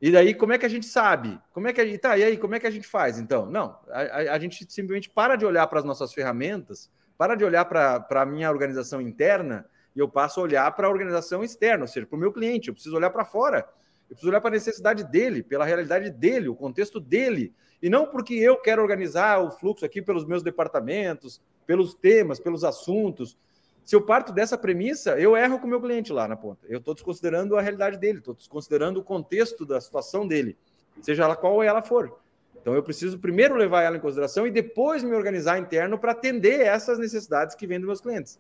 [0.02, 1.40] E daí, como é que a gente sabe?
[1.52, 2.00] Como é que a.
[2.00, 3.46] Tá, e aí, como é que a gente faz, então?
[3.46, 7.66] Não, a, a gente simplesmente para de olhar para as nossas ferramentas, para de olhar
[7.66, 11.88] para a minha organização interna e eu passo a olhar para a organização externa, ou
[11.88, 12.70] seja, para o meu cliente.
[12.70, 13.68] Eu preciso olhar para fora.
[14.10, 17.54] Eu preciso olhar para a necessidade dele, pela realidade dele, o contexto dele.
[17.82, 22.64] E não porque eu quero organizar o fluxo aqui pelos meus departamentos, pelos temas, pelos
[22.64, 23.38] assuntos.
[23.86, 26.66] Se eu parto dessa premissa, eu erro com o meu cliente lá na ponta.
[26.68, 30.58] Eu estou desconsiderando a realidade dele, estou desconsiderando o contexto da situação dele,
[31.02, 32.20] seja ela qual ela for.
[32.62, 36.62] Então eu preciso primeiro levar ela em consideração e depois me organizar interno para atender
[36.62, 38.40] essas necessidades que vêm dos meus clientes.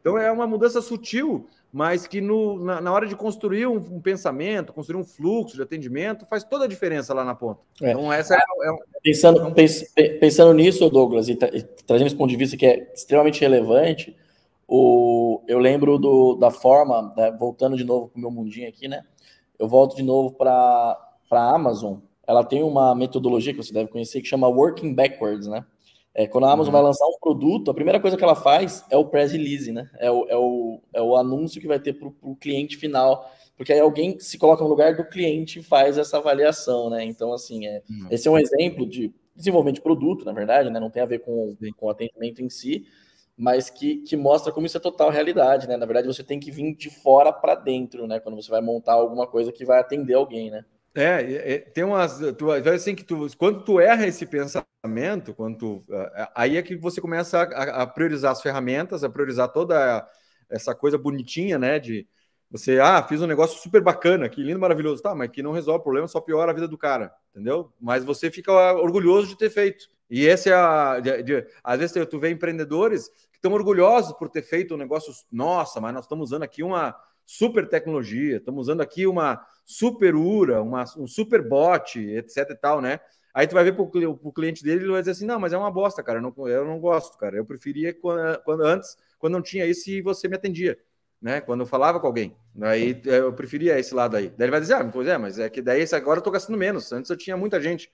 [0.00, 4.00] Então é uma mudança sutil, mas que no, na, na hora de construir um, um,
[4.00, 7.60] pensamento, construir um fluxo de atendimento, faz toda a diferença lá na ponta.
[7.82, 7.90] É.
[7.90, 10.18] Então essa é, é, pensando, é um...
[10.18, 14.16] pensando nisso, Douglas, e, tra e trazendo esse ponto de vista que é extremamente relevante,
[14.72, 18.86] o, eu lembro do, da forma, né, voltando de novo para o meu mundinho aqui,
[18.86, 19.02] né?
[19.58, 20.96] Eu volto de novo para
[21.32, 21.98] a Amazon.
[22.24, 25.66] Ela tem uma metodologia que você deve conhecer que chama Working Backwards, né?
[26.14, 26.80] É, quando a Amazon uhum.
[26.80, 29.90] vai lançar um produto, a primeira coisa que ela faz é o press release, né?
[29.98, 33.72] É o, é o, é o anúncio que vai ter para o cliente final, porque
[33.72, 37.04] aí alguém se coloca no lugar do cliente e faz essa avaliação, né?
[37.04, 38.06] Então, assim, é, uhum.
[38.08, 40.78] esse é um exemplo de desenvolvimento de produto, na verdade, né?
[40.78, 42.84] Não tem a ver com, com o atendimento em si,
[43.40, 45.74] mas que, que mostra como isso é total realidade, né?
[45.74, 48.20] Na verdade, você tem que vir de fora para dentro, né?
[48.20, 50.62] Quando você vai montar alguma coisa que vai atender alguém, né?
[50.94, 52.20] É, é tem umas.
[52.36, 55.84] Tu, assim que tu, quando tu erra esse pensamento, quando tu,
[56.34, 60.06] aí é que você começa a, a, priorizar as ferramentas, a priorizar toda
[60.50, 61.78] essa coisa bonitinha, né?
[61.78, 62.06] De
[62.50, 65.80] você, ah, fiz um negócio super bacana, que lindo, maravilhoso, tá, mas que não resolve
[65.80, 67.72] o problema, só piora a vida do cara, entendeu?
[67.80, 69.86] Mas você fica orgulhoso de ter feito.
[70.10, 71.00] E esse é a.
[71.00, 73.08] De, de, às vezes tu vê empreendedores
[73.40, 76.94] estão orgulhosos por ter feito um negócio, nossa, mas nós estamos usando aqui uma
[77.26, 82.80] super tecnologia, estamos usando aqui uma super URA, uma, um super bot, etc e tal,
[82.80, 83.00] né?
[83.32, 85.58] Aí tu vai ver para o cliente dele, ele vai dizer assim, não, mas é
[85.58, 89.34] uma bosta, cara, eu não, eu não gosto, cara, eu preferia quando, quando antes, quando
[89.34, 90.76] não tinha isso e você me atendia
[91.20, 91.40] né?
[91.40, 92.36] Quando eu falava com alguém.
[92.62, 94.28] Aí eu preferia esse lado aí.
[94.30, 96.58] Daí ele vai dizer, ah, pois é, mas é que daí agora eu tô gastando
[96.58, 96.90] menos.
[96.92, 97.90] Antes eu tinha muita gente.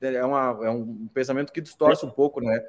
[0.00, 2.60] é, uma, é um pensamento que distorce um pouco, né?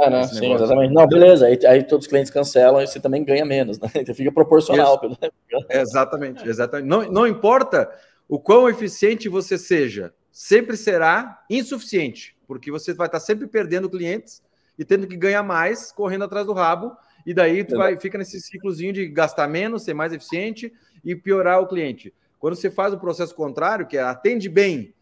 [0.00, 0.26] É, né?
[0.26, 0.92] Sim, exatamente.
[0.92, 1.46] Não, beleza.
[1.46, 3.88] Aí, aí, todos os clientes cancelam e você também ganha menos, né?
[3.94, 4.98] Então fica proporcional.
[4.98, 5.16] Pelo...
[5.70, 6.88] Exatamente, exatamente.
[6.88, 7.90] Não, não importa
[8.28, 14.42] o quão eficiente você seja, sempre será insuficiente, porque você vai estar sempre perdendo clientes
[14.78, 18.40] e tendo que ganhar mais, correndo atrás do rabo, e daí tu vai, fica nesse
[18.40, 20.72] ciclozinho de gastar menos, ser mais eficiente
[21.04, 22.12] e piorar o cliente.
[22.38, 24.92] Quando você faz o processo contrário, que é atende bem,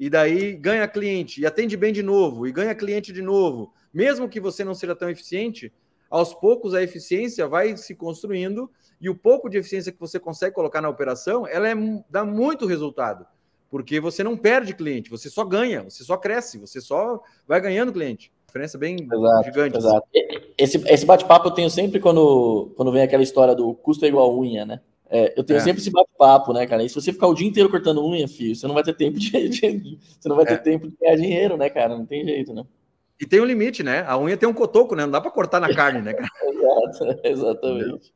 [0.00, 4.28] e daí ganha cliente, e atende bem de novo, e ganha cliente de novo, mesmo
[4.28, 5.72] que você não seja tão eficiente,
[6.08, 10.54] aos poucos a eficiência vai se construindo, e o pouco de eficiência que você consegue
[10.54, 11.74] colocar na operação, ela é,
[12.08, 13.26] dá muito resultado.
[13.68, 17.92] Porque você não perde cliente, você só ganha, você só cresce, você só vai ganhando
[17.92, 19.76] cliente diferença bem exato, gigante.
[19.76, 19.88] Assim.
[19.88, 20.08] Exato.
[20.56, 24.34] Esse, esse bate-papo eu tenho sempre quando, quando vem aquela história do custo é igual
[24.38, 24.80] unha, né?
[25.10, 25.60] É, eu tenho é.
[25.60, 26.82] sempre esse bate-papo, né, cara?
[26.82, 29.18] E se você ficar o dia inteiro cortando unha, filho, você não vai ter tempo
[29.18, 30.58] de, de você não vai ter é.
[30.58, 31.96] tempo de ganhar dinheiro, né, cara?
[31.96, 32.64] Não tem jeito, né?
[33.20, 34.04] E tem um limite, né?
[34.06, 35.04] A unha tem um cotoco, né?
[35.04, 36.28] Não dá para cortar na carne, né, cara?
[36.92, 38.12] Exato, exatamente.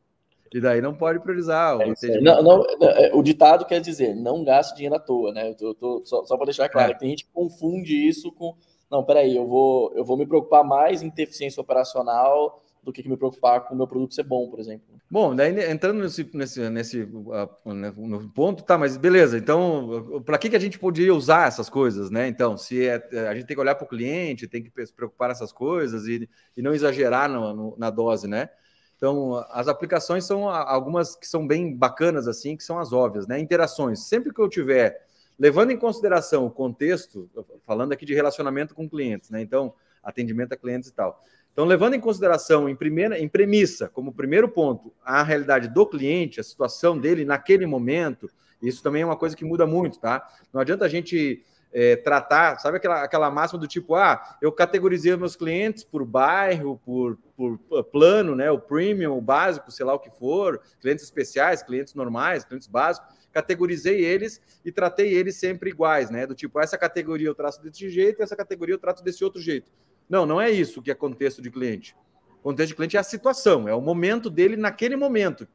[0.54, 1.80] E daí não pode priorizar.
[1.80, 5.48] É não, não, é, o ditado quer dizer, não gaste dinheiro à toa, né?
[5.48, 6.94] Eu tô, eu tô só, só para deixar claro, é.
[6.94, 8.54] tem gente que confunde isso com
[8.92, 13.08] não, peraí, eu vou, eu vou me preocupar mais em ter eficiência operacional do que
[13.08, 14.86] me preocupar com o meu produto ser bom, por exemplo.
[15.08, 20.50] Bom, daí entrando nesse, nesse, nesse uh, no ponto, tá, mas beleza, então, para que,
[20.50, 22.26] que a gente poderia usar essas coisas, né?
[22.26, 24.92] Então, se é, é a gente tem que olhar para o cliente, tem que se
[24.92, 28.48] preocupar nessas coisas e, e não exagerar no, no, na dose, né?
[28.96, 33.38] Então, as aplicações são algumas que são bem bacanas, assim, que são as óbvias, né?
[33.38, 34.04] Interações.
[34.04, 35.04] Sempre que eu tiver
[35.38, 37.28] levando em consideração o contexto,
[37.64, 39.40] falando aqui de relacionamento com clientes, né?
[39.40, 41.20] Então, atendimento a clientes e tal.
[41.52, 46.40] Então, levando em consideração, em primeira, em premissa, como primeiro ponto, a realidade do cliente,
[46.40, 48.30] a situação dele naquele momento,
[48.62, 50.26] isso também é uma coisa que muda muito, tá?
[50.52, 55.14] Não adianta a gente é, tratar, sabe aquela, aquela máxima do tipo, ah, eu categorizei
[55.16, 57.58] meus clientes por bairro, por, por
[57.90, 58.50] plano, né?
[58.50, 63.22] O premium, o básico, sei lá o que for, clientes especiais, clientes normais, clientes básicos
[63.32, 66.26] categorizei eles e tratei eles sempre iguais, né?
[66.26, 69.72] Do tipo, essa categoria eu trato desse jeito, essa categoria eu trato desse outro jeito.
[70.08, 71.96] Não, não é isso que é contexto de cliente.
[72.42, 75.46] Contexto de cliente é a situação, é o momento dele naquele momento.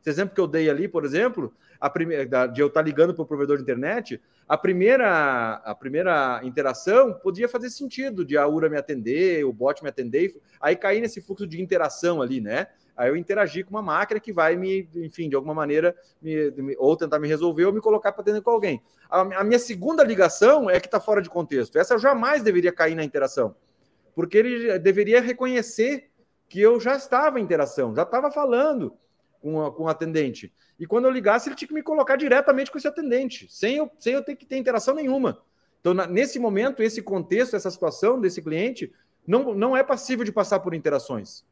[0.00, 3.22] Esse exemplo que eu dei ali, por exemplo, a primeira, de eu estar ligando para
[3.22, 8.68] o provedor de internet, a primeira, a primeira interação podia fazer sentido de a URA
[8.68, 12.68] me atender, o bot me atender, aí cair nesse fluxo de interação ali, né?
[12.96, 16.94] Aí eu interagir com uma máquina que vai me, enfim, de alguma maneira, me, ou
[16.96, 18.82] tentar me resolver ou me colocar para atender com alguém.
[19.08, 21.78] A, a, minha segunda ligação é que está fora de contexto.
[21.78, 23.54] Essa eu jamais deveria cair na interação,
[24.20, 26.10] porque ele deveria reconhecer
[26.46, 28.92] que eu já estava em interação, já estava falando
[29.40, 30.52] com, a, com o atendente.
[30.78, 33.90] E quando eu ligasse, ele tinha que me colocar diretamente com esse atendente, sem eu,
[33.96, 35.40] sem eu ter que ter interação nenhuma.
[35.80, 38.92] Então, na, nesse momento, esse contexto, essa situação desse cliente
[39.26, 41.42] não, não é passível de passar por interações.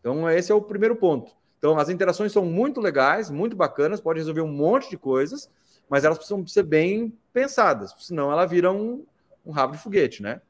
[0.00, 1.34] Então, esse é o primeiro ponto.
[1.58, 5.50] Então, as interações são muito legais, muito bacanas, pode resolver um monte de coisas,
[5.88, 9.06] mas elas precisam ser bem pensadas, senão ela vira um,
[9.46, 10.42] um rabo de foguete, né?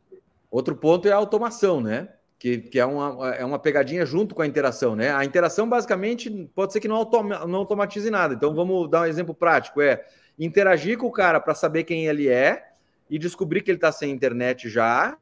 [0.51, 2.09] Outro ponto é a automação, né?
[2.39, 5.13] Que, que é, uma, é uma pegadinha junto com a interação, né?
[5.13, 8.35] A interação, basicamente, pode ser que não, automa, não automatize nada.
[8.35, 10.05] Então, vamos dar um exemplo prático: é
[10.39, 12.71] interagir com o cara para saber quem ele é
[13.09, 15.17] e descobrir que ele está sem internet já.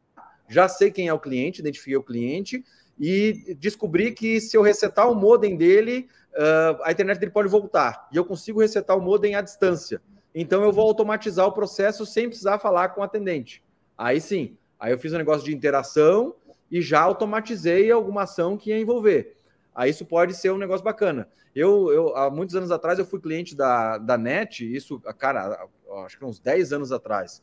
[0.49, 2.65] Já sei quem é o cliente, identifiquei o cliente,
[2.99, 8.09] e descobri que se eu resetar o modem dele, uh, a internet dele pode voltar.
[8.13, 10.01] E eu consigo resetar o modem à distância.
[10.35, 13.63] Então eu vou automatizar o processo sem precisar falar com o atendente.
[13.97, 16.35] Aí sim, aí eu fiz um negócio de interação
[16.71, 19.37] e já automatizei alguma ação que ia envolver.
[19.75, 21.29] Aí isso pode ser um negócio bacana.
[21.55, 25.67] Eu, eu há muitos anos atrás, eu fui cliente da, da NET, isso, cara,
[26.05, 27.43] acho que uns 10 anos atrás.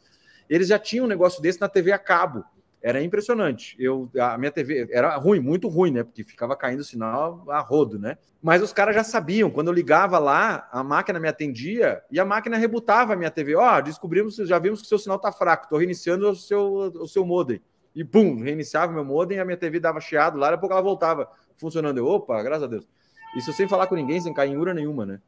[0.50, 2.46] Eles já tinham um negócio desse na TV a cabo.
[2.86, 3.76] Era impressionante.
[3.80, 6.04] Eu, a minha TV era ruim, muito ruim, né?
[6.04, 8.16] Porque ficava caindo o sinal a rodo, né?
[8.40, 9.50] Mas os caras já sabiam.
[9.50, 13.56] Quando eu ligava lá, a máquina me atendia e a máquina rebutava a minha TV.
[13.56, 15.68] Ó, oh, descobrimos, já vimos que o seu sinal tá fraco.
[15.68, 17.60] Tô reiniciando o seu, o seu modem.
[17.96, 20.84] E pum, reiniciava meu modem, a minha TV dava chiado lá, daqui a pouco ela
[20.84, 21.98] voltava funcionando.
[21.98, 22.88] Eu, opa, graças a Deus.
[23.36, 25.20] Isso sem falar com ninguém, sem cair em ura nenhuma, né?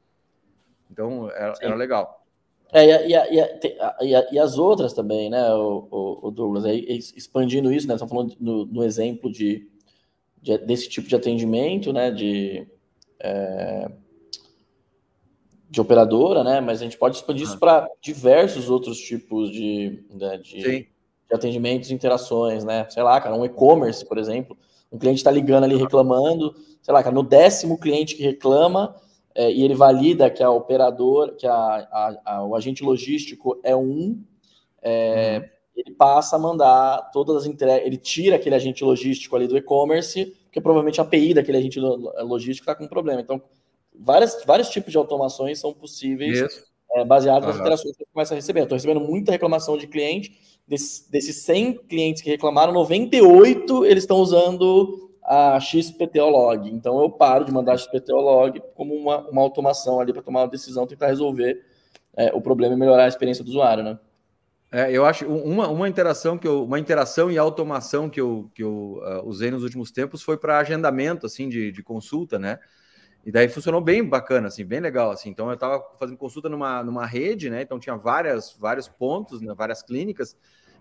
[0.91, 2.23] Então era, era legal.
[2.73, 3.39] É, e, e,
[4.01, 8.11] e, e, as outras também, né, o, o, o Douglas, aí, expandindo isso, né, estamos
[8.11, 9.69] falando no, no, exemplo de,
[10.41, 12.11] de, desse tipo de atendimento, né?
[12.11, 12.67] De,
[13.19, 13.89] é,
[15.69, 16.59] de operadora, né?
[16.59, 20.87] Mas a gente pode expandir isso para diversos outros tipos de, né, de, de,
[21.31, 22.85] atendimentos e interações, né?
[22.89, 24.57] Sei lá, cara, um e-commerce, por exemplo.
[24.91, 28.95] Um cliente está ligando ali reclamando, sei lá, cara, no décimo cliente que reclama
[29.37, 33.75] é, e ele valida que a operadora, que a, a, a, o agente logístico é
[33.75, 34.19] um,
[34.81, 35.49] é, uhum.
[35.75, 40.25] ele passa a mandar todas as entregas, ele tira aquele agente logístico ali do e-commerce,
[40.45, 43.21] porque provavelmente a API daquele agente logístico está com problema.
[43.21, 43.39] Então,
[43.93, 47.51] várias, vários tipos de automações são possíveis é, baseados uhum.
[47.53, 48.61] nas interações que você começa a receber.
[48.61, 50.35] Estou recebendo muita reclamação de cliente.
[50.67, 56.69] Desses, desses 100 clientes que reclamaram, 98 eles estão usando a XPTO log.
[56.69, 60.47] Então eu paro de mandar XPTO log como uma, uma automação ali para tomar uma
[60.47, 61.61] decisão, tentar resolver
[62.15, 63.99] é, o problema e melhorar a experiência do usuário, né?
[64.71, 68.63] É, eu acho uma, uma interação que eu, uma interação e automação que eu, que
[68.63, 72.59] eu uh, usei nos últimos tempos foi para agendamento assim de, de consulta, né?
[73.25, 75.29] E daí funcionou bem bacana, assim, bem legal, assim.
[75.29, 77.61] Então eu estava fazendo consulta numa, numa rede, né?
[77.61, 79.53] Então tinha várias, vários pontos, né?
[79.53, 80.37] várias clínicas.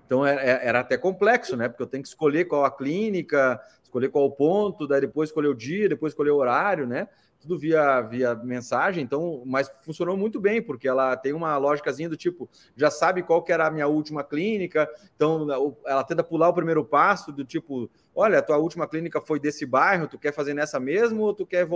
[0.07, 1.69] Então era, é, é, era, até complexo, né?
[1.69, 5.55] Porque eu tenho que escolher qual a clínica, escolher qual ponto, daí depois escolher o
[5.55, 7.09] dia, depois escolher o horário, né?
[7.41, 12.17] Tudo via, via mensagem, então, mas funcionou muito bem, porque ela tem uma lógicazinha do
[12.17, 15.47] tipo, já sabe qual que era a minha última clínica, então
[15.85, 19.65] ela tenta pular o primeiro passo, do tipo, olha, a tua última clínica foi desse
[19.65, 21.69] bairro, tu quer fazer nessa mesmo ou tu quer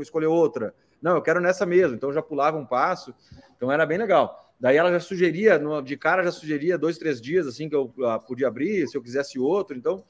[0.00, 0.74] escolher outra?
[1.00, 3.14] Não, eu quero nessa mesmo, então já pulava um passo,
[3.56, 4.42] então era bem legal.
[4.58, 8.24] Daí ela já sugeria, de cara já sugeria dois, três dias assim que eu uh,
[8.26, 10.04] podia abrir, se eu quisesse outro, então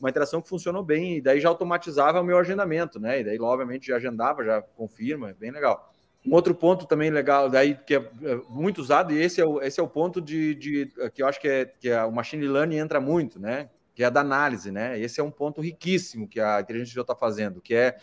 [0.00, 3.20] uma interação que funcionou bem, e daí já automatizava o meu agendamento, né?
[3.20, 5.92] E daí, obviamente, já agendava, já confirma, bem legal.
[6.26, 9.60] Um outro ponto também legal, daí que é, é muito usado, e esse é o,
[9.62, 12.46] esse é o ponto de, de que eu acho que, é, que a, o machine
[12.46, 13.70] learning entra muito, né?
[13.96, 15.00] que é a da análise, né?
[15.00, 17.96] Esse é um ponto riquíssimo que a inteligência artificial está fazendo, que é,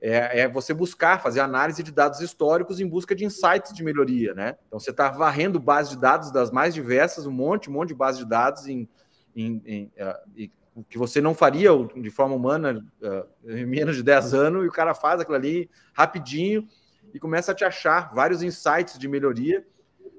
[0.00, 4.32] é, é, você buscar fazer análise de dados históricos em busca de insights de melhoria,
[4.32, 4.56] né?
[4.66, 7.94] Então você está varrendo base de dados das mais diversas, um monte, um monte de
[7.94, 8.88] base de dados em,
[9.36, 10.50] em, em, uh,
[10.84, 14.72] que você não faria de forma humana uh, em menos de 10 anos, e o
[14.72, 16.66] cara faz aquilo ali rapidinho
[17.14, 19.64] e começa a te achar vários insights de melhoria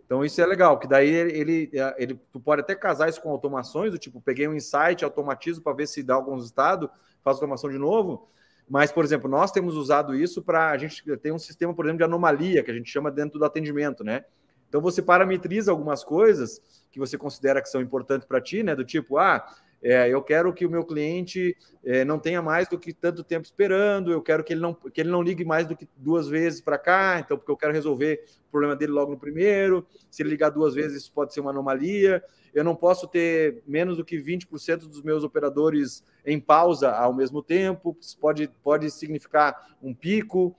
[0.07, 3.91] então isso é legal, que daí ele, ele, tu pode até casar isso com automações,
[3.91, 6.89] do tipo, peguei um insight, automatizo para ver se dá algum resultado,
[7.21, 8.29] faço automação de novo.
[8.69, 11.97] Mas, por exemplo, nós temos usado isso para a gente tem um sistema, por exemplo,
[11.97, 14.23] de anomalia que a gente chama dentro do atendimento, né?
[14.69, 18.75] Então você parametriza algumas coisas que você considera que são importantes para ti, né?
[18.75, 19.45] Do tipo, ah,
[19.81, 23.45] é, eu quero que o meu cliente é, não tenha mais do que tanto tempo
[23.45, 26.61] esperando, eu quero que ele não, que ele não ligue mais do que duas vezes
[26.61, 29.85] para cá, então, porque eu quero resolver o problema dele logo no primeiro.
[30.09, 32.23] Se ele ligar duas vezes, isso pode ser uma anomalia.
[32.53, 37.43] Eu não posso ter menos do que 20% dos meus operadores em pausa ao mesmo
[37.43, 40.55] tempo, isso pode, pode significar um pico.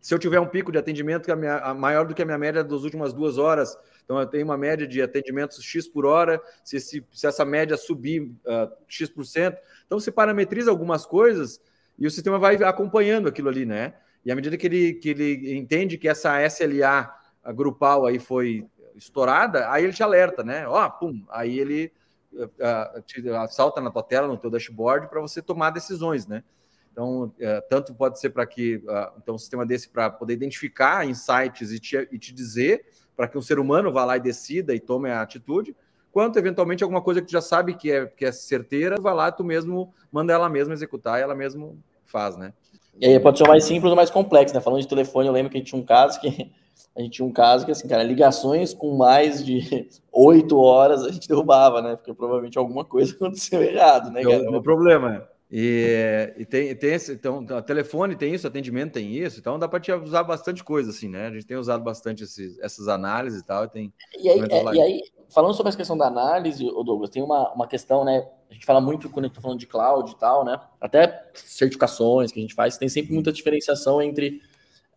[0.00, 2.38] Se eu tiver um pico de atendimento que é minha, maior do que a minha
[2.38, 6.40] média das últimas duas horas, então, eu tenho uma média de atendimentos X por hora,
[6.62, 11.60] se, se, se essa média subir uh, X%, então você parametriza algumas coisas
[11.98, 13.94] e o sistema vai acompanhando aquilo ali, né?
[14.24, 17.14] E à medida que ele, que ele entende que essa SLA
[17.54, 20.68] grupal aí foi estourada, aí ele te alerta, né?
[20.68, 21.92] Ó, pum, aí ele
[22.32, 26.44] uh, te salta na tua tela, no teu dashboard, para você tomar decisões, né?
[26.92, 27.32] Então, uh,
[27.70, 28.82] tanto pode ser para que
[29.16, 32.84] então, um sistema desse para poder identificar insights e te, e te dizer
[33.16, 35.74] para que um ser humano vá lá e decida e tome a atitude,
[36.12, 39.32] quanto eventualmente alguma coisa que tu já sabe que é, que é certeira, vai lá,
[39.32, 42.52] tu mesmo manda ela mesma executar e ela mesmo faz, né?
[43.00, 44.60] E aí pode ser mais simples ou mais complexo, né?
[44.60, 46.52] Falando de telefone, eu lembro que a gente tinha um caso que
[46.96, 51.10] a gente tinha um caso que, assim, cara, ligações com mais de oito horas a
[51.10, 51.96] gente derrubava, né?
[51.96, 54.22] Porque provavelmente alguma coisa aconteceu errado, né?
[54.22, 55.28] É o problema.
[55.56, 59.78] E, e tem, tem esse, então, telefone tem isso, atendimento tem isso, então dá para
[59.78, 61.28] te usar bastante coisa, assim, né?
[61.28, 63.68] A gente tem usado bastante esses, essas análises e tal.
[63.68, 67.52] Tem e aí, é, e aí, falando sobre essa questão da análise, Douglas, tem uma,
[67.52, 68.28] uma questão, né?
[68.50, 70.58] A gente fala muito quando a gente tá falando de cloud e tal, né?
[70.80, 74.42] Até certificações que a gente faz, tem sempre muita diferenciação entre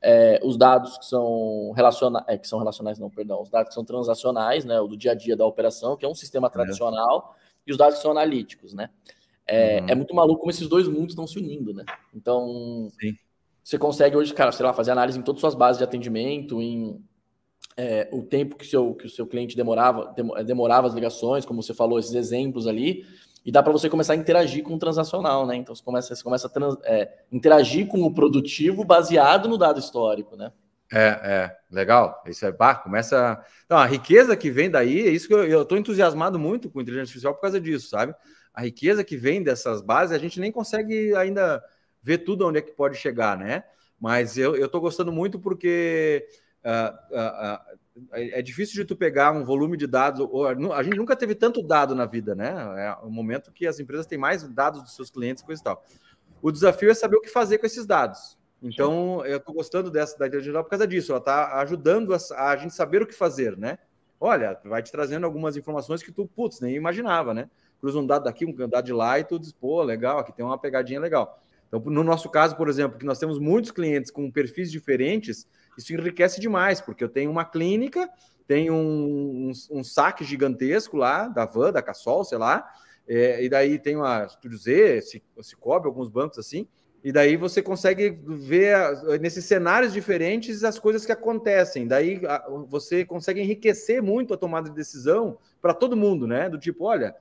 [0.01, 3.75] é, os dados que são relacionais, é, que são relacionais, não, perdão, os dados que
[3.75, 4.81] são transacionais, né?
[4.81, 7.61] O do dia a dia da operação, que é um sistema tradicional, é.
[7.67, 8.89] e os dados que são analíticos, né?
[9.47, 9.85] É, uhum.
[9.89, 11.85] é muito maluco como esses dois mundos estão se unindo, né?
[12.13, 13.15] Então, Sim.
[13.63, 16.61] você consegue hoje, cara, sei lá, fazer análise em todas as suas bases de atendimento,
[16.61, 17.01] em
[17.77, 20.13] é, o tempo que, seu, que o seu cliente demorava,
[20.45, 23.05] demorava as ligações, como você falou, esses exemplos ali,
[23.45, 25.55] e dá para você começar a interagir com o transacional, né?
[25.55, 29.79] Então você começa, você começa a trans, é, interagir com o produtivo baseado no dado
[29.79, 30.51] histórico, né?
[30.91, 32.21] É, é, legal.
[32.25, 33.41] Isso é pá, começa.
[33.69, 37.09] Não, a riqueza que vem daí, é isso que eu estou entusiasmado muito com inteligência
[37.09, 38.13] artificial por causa disso, sabe?
[38.57, 41.63] A riqueza que vem dessas bases, a gente nem consegue ainda
[42.01, 43.63] ver tudo onde é que pode chegar, né?
[43.99, 46.27] Mas eu estou gostando muito porque
[46.65, 50.27] uh, uh, uh, é difícil de tu pegar um volume de dados.
[50.73, 52.49] A gente nunca teve tanto dado na vida, né?
[52.79, 55.85] É o momento que as empresas têm mais dados dos seus clientes, coisa e tal.
[56.41, 58.39] O desafio é saber o que fazer com esses dados.
[58.59, 61.11] Então, eu estou gostando dessa da inteligência por causa disso.
[61.11, 62.17] Ela está ajudando a,
[62.49, 63.77] a, gente saber o que fazer, né?
[64.19, 67.51] Olha, vai te trazendo algumas informações que tu, putz, nem imaginava, né?
[67.79, 70.45] Cruza um dado daqui, um dado de lá e tu diz, pô, legal, aqui tem
[70.45, 71.41] uma pegadinha legal.
[71.67, 75.47] Então, no nosso caso, por exemplo, que nós temos muitos clientes com perfis diferentes,
[75.77, 78.09] isso enriquece demais, porque eu tenho uma clínica,
[78.47, 82.67] tenho um, um, um saque gigantesco lá, da Van, da Cassol, sei lá,
[83.07, 85.01] é, e daí tem a Estúdio Z,
[85.41, 86.67] Cicobi, alguns bancos assim,
[87.03, 91.87] e daí você consegue ver nesses cenários diferentes as coisas que acontecem.
[91.87, 92.19] Daí
[92.67, 96.49] você consegue enriquecer muito a tomada de decisão para todo mundo, né?
[96.49, 97.15] Do tipo, olha,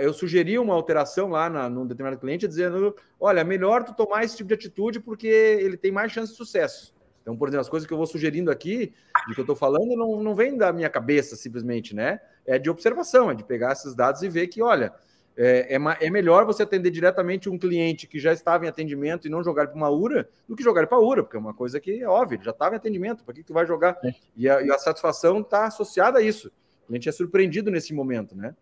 [0.00, 4.36] eu sugeri uma alteração lá na, num determinado cliente dizendo, olha, melhor tu tomar esse
[4.36, 6.94] tipo de atitude porque ele tem mais chance de sucesso.
[7.22, 8.92] Então, por exemplo, as coisas que eu vou sugerindo aqui,
[9.28, 12.20] de que eu estou falando, não, não vem da minha cabeça simplesmente, né?
[12.46, 14.92] É de observação, é de pegar esses dados e ver que, olha,
[15.36, 19.30] é, é, é, melhor você atender diretamente um cliente que já estava em atendimento e
[19.30, 21.78] não jogar para uma URA do que jogar para a URA, porque é uma coisa
[21.80, 23.98] que é óbvia, ele já estava em atendimento, para que, que tu vai jogar?
[24.04, 24.12] É.
[24.36, 26.48] E, a, e, a, satisfação está associada a isso.
[26.84, 28.54] O cliente é surpreendido nesse momento, né?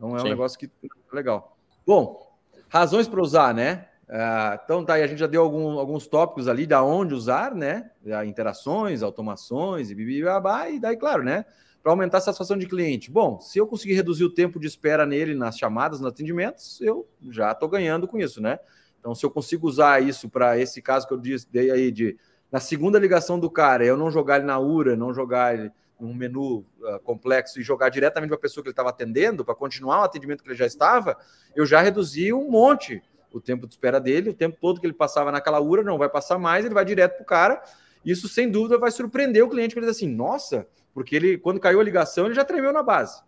[0.00, 0.26] Então é Sim.
[0.28, 1.58] um negócio que é legal.
[1.86, 2.34] Bom,
[2.70, 3.86] razões para usar, né?
[4.08, 7.54] Uh, então tá aí, a gente já deu algum, alguns tópicos ali da onde usar,
[7.54, 7.90] né?
[8.26, 11.44] Interações, automações e bibibabá, e daí, claro, né?
[11.82, 13.10] Para aumentar a satisfação de cliente.
[13.10, 17.06] Bom, se eu conseguir reduzir o tempo de espera nele nas chamadas, nos atendimentos, eu
[17.30, 18.58] já estou ganhando com isso, né?
[18.98, 22.18] Então, se eu consigo usar isso para esse caso que eu disse, dei aí de
[22.50, 25.70] na segunda ligação do cara, eu não jogar ele na URA, não jogar ele
[26.00, 29.54] num menu uh, complexo e jogar diretamente para a pessoa que ele estava atendendo, para
[29.54, 31.16] continuar o atendimento que ele já estava,
[31.54, 34.94] eu já reduzi um monte o tempo de espera dele, o tempo todo que ele
[34.94, 37.62] passava naquela URA, não vai passar mais, ele vai direto para o cara.
[38.04, 41.60] Isso, sem dúvida, vai surpreender o cliente, que ele diz assim, nossa, porque ele, quando
[41.60, 43.22] caiu a ligação, ele já tremeu na base.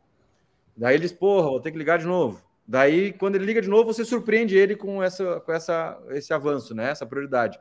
[0.77, 2.43] Daí ele diz, porra, vou ter que ligar de novo.
[2.67, 6.75] Daí, quando ele liga de novo, você surpreende ele com, essa, com essa, esse avanço,
[6.75, 6.91] né?
[6.91, 7.59] Essa prioridade.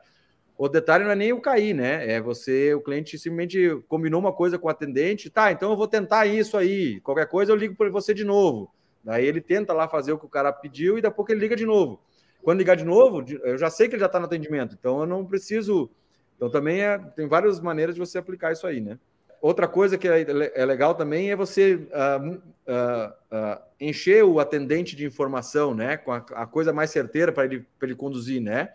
[0.56, 2.12] O detalhe não é nem o cair, né?
[2.12, 5.88] É você, o cliente simplesmente combinou uma coisa com o atendente, tá, então eu vou
[5.88, 7.00] tentar isso aí.
[7.00, 8.70] Qualquer coisa eu ligo para você de novo.
[9.02, 11.40] Daí ele tenta lá fazer o que o cara pediu e daqui a pouco ele
[11.40, 12.00] liga de novo.
[12.42, 15.06] Quando ligar de novo, eu já sei que ele já está no atendimento, então eu
[15.06, 15.90] não preciso.
[16.36, 18.98] Então também é, tem várias maneiras de você aplicar isso aí, né?
[19.40, 20.24] Outra coisa que é,
[20.54, 25.96] é legal também é você uh, uh, uh, encher o atendente de informação, né?
[25.96, 28.72] Com a, a coisa mais certeira para ele, ele conduzir, né?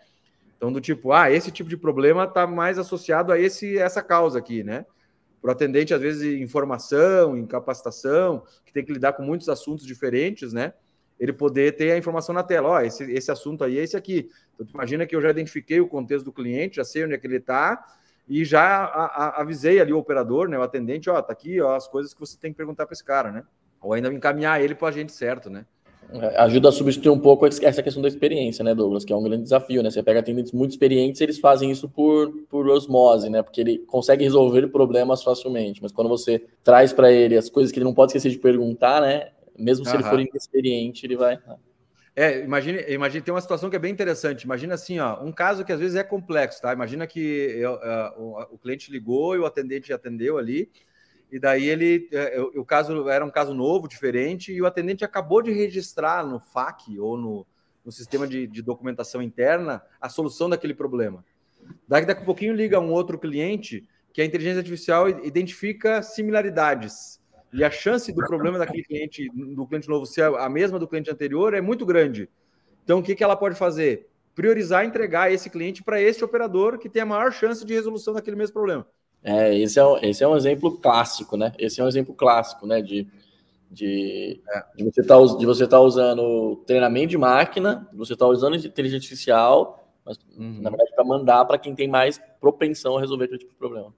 [0.58, 4.38] Então, do tipo, ah, esse tipo de problema está mais associado a esse, essa causa
[4.38, 4.84] aqui, né?
[5.40, 10.52] Para o atendente, às vezes, informação, incapacitação, que tem que lidar com muitos assuntos diferentes,
[10.52, 10.74] né?
[11.18, 12.68] ele poder ter a informação na tela.
[12.68, 14.30] Ó, oh, esse, esse assunto aí é esse aqui.
[14.54, 17.26] Então, imagina que eu já identifiquei o contexto do cliente, já sei onde é que
[17.26, 17.84] ele está
[18.28, 21.74] e já a, a, avisei ali o operador, né, o atendente, ó, tá aqui, ó,
[21.74, 23.42] as coisas que você tem que perguntar para esse cara, né?
[23.80, 25.64] Ou ainda encaminhar ele para o agente certo, né?
[26.10, 29.04] É, ajuda a substituir um pouco essa questão da experiência, né, Douglas?
[29.04, 29.90] Que é um grande desafio, né?
[29.90, 33.42] Você pega atendentes muito experientes, eles fazem isso por, por osmose, né?
[33.42, 35.82] Porque ele consegue resolver problemas facilmente.
[35.82, 39.02] Mas quando você traz para ele as coisas que ele não pode esquecer de perguntar,
[39.02, 39.28] né?
[39.58, 41.38] Mesmo se ele for inexperiente, ele vai.
[42.14, 44.42] É, imagine, imagine, tem uma situação que é bem interessante.
[44.42, 46.72] Imagina assim, ó, um caso que às vezes é complexo, tá?
[46.72, 50.68] Imagina que eu, uh, o, o, cliente ligou e o atendente atendeu ali,
[51.30, 55.42] e daí ele, uh, o caso era um caso novo, diferente, e o atendente acabou
[55.42, 57.46] de registrar no FAQ ou no,
[57.84, 61.24] no sistema de, de, documentação interna a solução daquele problema.
[61.86, 67.20] Daí daqui a pouquinho liga um outro cliente que a inteligência artificial identifica similaridades
[67.52, 71.10] e a chance do problema daquele cliente, do cliente novo ser a mesma do cliente
[71.10, 72.28] anterior é muito grande.
[72.84, 74.08] Então, o que, que ela pode fazer?
[74.34, 78.36] Priorizar entregar esse cliente para este operador que tem a maior chance de resolução daquele
[78.36, 78.86] mesmo problema.
[79.22, 81.52] É, esse é, um, esse é um exemplo clássico, né?
[81.58, 82.80] Esse é um exemplo clássico, né?
[82.80, 83.06] De,
[83.70, 84.64] de, é.
[84.76, 89.04] de você estar tá, de você tá usando treinamento de máquina, você está usando inteligência
[89.04, 90.60] artificial, mas uhum.
[90.62, 93.92] na verdade para mandar para quem tem mais propensão a resolver aquele tipo de problema.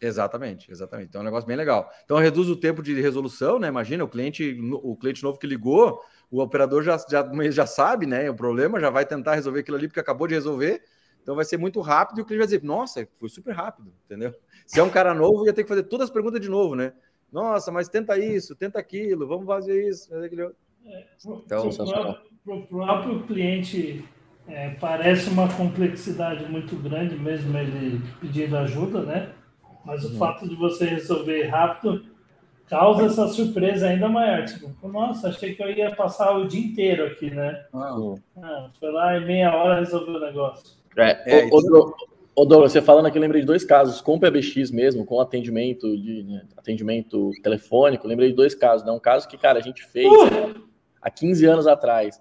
[0.00, 1.08] Exatamente, exatamente.
[1.08, 1.90] Então é um negócio bem legal.
[2.04, 3.68] Então reduz o tempo de resolução, né?
[3.68, 6.00] Imagina o cliente, o cliente novo que ligou,
[6.30, 8.28] o operador já, já, já sabe, né?
[8.28, 10.82] O problema, já vai tentar resolver aquilo ali porque acabou de resolver.
[11.24, 14.34] Então vai ser muito rápido e o cliente vai dizer, nossa, foi super rápido, entendeu?
[14.66, 16.92] Se é um cara novo, ia ter que fazer todas as perguntas de novo, né?
[17.32, 20.58] Nossa, mas tenta isso, tenta aquilo, vamos fazer isso, fazer aquele outro.
[20.84, 21.70] É, então,
[22.44, 24.04] para o próprio cliente
[24.46, 29.32] é, parece uma complexidade muito grande, mesmo ele pedindo ajuda, né?
[29.82, 30.18] Mas o uhum.
[30.18, 32.04] fato de você resolver rápido
[32.68, 34.44] causa essa surpresa ainda maior.
[34.44, 37.64] Tipo, nossa, achei que eu ia passar o dia inteiro aqui, né?
[37.72, 37.96] Ah,
[38.42, 40.83] ah foi lá e meia hora resolveu o negócio.
[40.96, 41.94] É, é, o,
[42.36, 45.20] Ô, Douglas, você falando aqui, eu lembrei de dois casos, com o PBX mesmo, com
[45.20, 48.90] atendimento de né, atendimento telefônico, lembrei de dois casos, né?
[48.90, 50.66] Um caso que, cara, a gente fez uh!
[51.00, 52.20] há 15 anos atrás,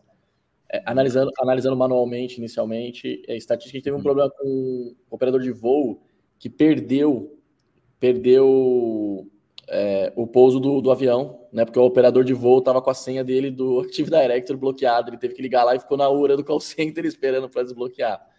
[0.71, 4.03] é, analisando, analisando manualmente, inicialmente, é, estatística, a gente teve um uhum.
[4.03, 5.99] problema com um operador de voo
[6.37, 7.35] que perdeu,
[7.99, 9.27] perdeu
[9.67, 11.65] é, o pouso do, do, avião, né?
[11.65, 15.17] Porque o operador de voo estava com a senha dele do Active Directory bloqueado, ele
[15.17, 18.32] teve que ligar lá e ficou na hora do call center esperando para desbloquear.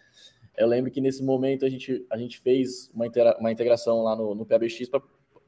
[0.57, 4.15] Eu lembro que nesse momento a gente, a gente fez uma, integra uma integração lá
[4.15, 4.89] no, no PBX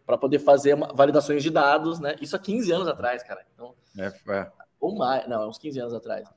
[0.05, 2.15] para poder fazer uma, validações de dados, né?
[2.21, 3.45] Isso há 15 anos atrás, cara.
[3.53, 4.51] Então, é, é.
[4.79, 6.27] Ou mais, não, uns 15 anos atrás.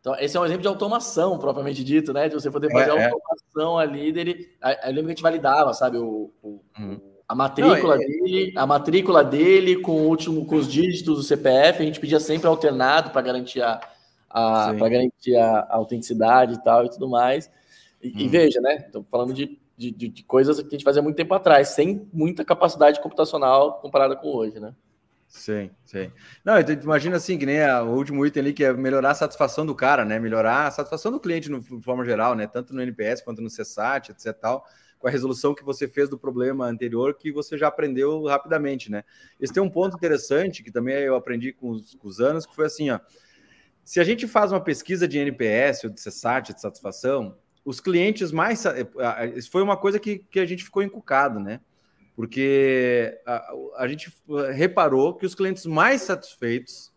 [0.00, 2.28] Então, esse é um exemplo de automação, propriamente dito, né?
[2.28, 3.10] De você poder fazer é, a é.
[3.10, 4.48] automação ali dele.
[4.62, 7.00] Eu lembro que a gente validava, sabe, o, o uhum.
[7.26, 11.22] a matrícula não, é, dele, a matrícula dele com o último, com os dígitos do
[11.22, 13.80] CPF, a gente pedia sempre alternado para garantir a,
[14.30, 17.50] a para garantir a, a autenticidade e tal e tudo mais.
[18.02, 18.12] E, hum.
[18.16, 18.76] e veja, né?
[18.76, 22.44] Estou falando de, de, de, coisas que a gente fazia muito tempo atrás, sem muita
[22.44, 24.74] capacidade computacional comparada com hoje, né?
[25.28, 26.10] Sim, sim.
[26.42, 29.14] Não, então, imagina assim, que nem a, o último item ali, que é melhorar a
[29.14, 30.18] satisfação do cara, né?
[30.18, 32.46] Melhorar a satisfação do cliente no, de forma geral, né?
[32.46, 34.32] Tanto no NPS quanto no CSAT, etc.
[34.40, 34.64] Tal,
[34.98, 39.04] com a resolução que você fez do problema anterior, que você já aprendeu rapidamente, né?
[39.38, 42.54] Esse tem um ponto interessante, que também eu aprendi com os, com os anos, que
[42.54, 42.98] foi assim, ó.
[43.84, 47.36] Se a gente faz uma pesquisa de NPS ou de CSAT, de satisfação,
[47.68, 48.64] os clientes mais.
[49.36, 51.60] Isso foi uma coisa que, que a gente ficou encucado, né?
[52.16, 54.10] Porque a, a gente
[54.54, 56.90] reparou que os clientes mais satisfeitos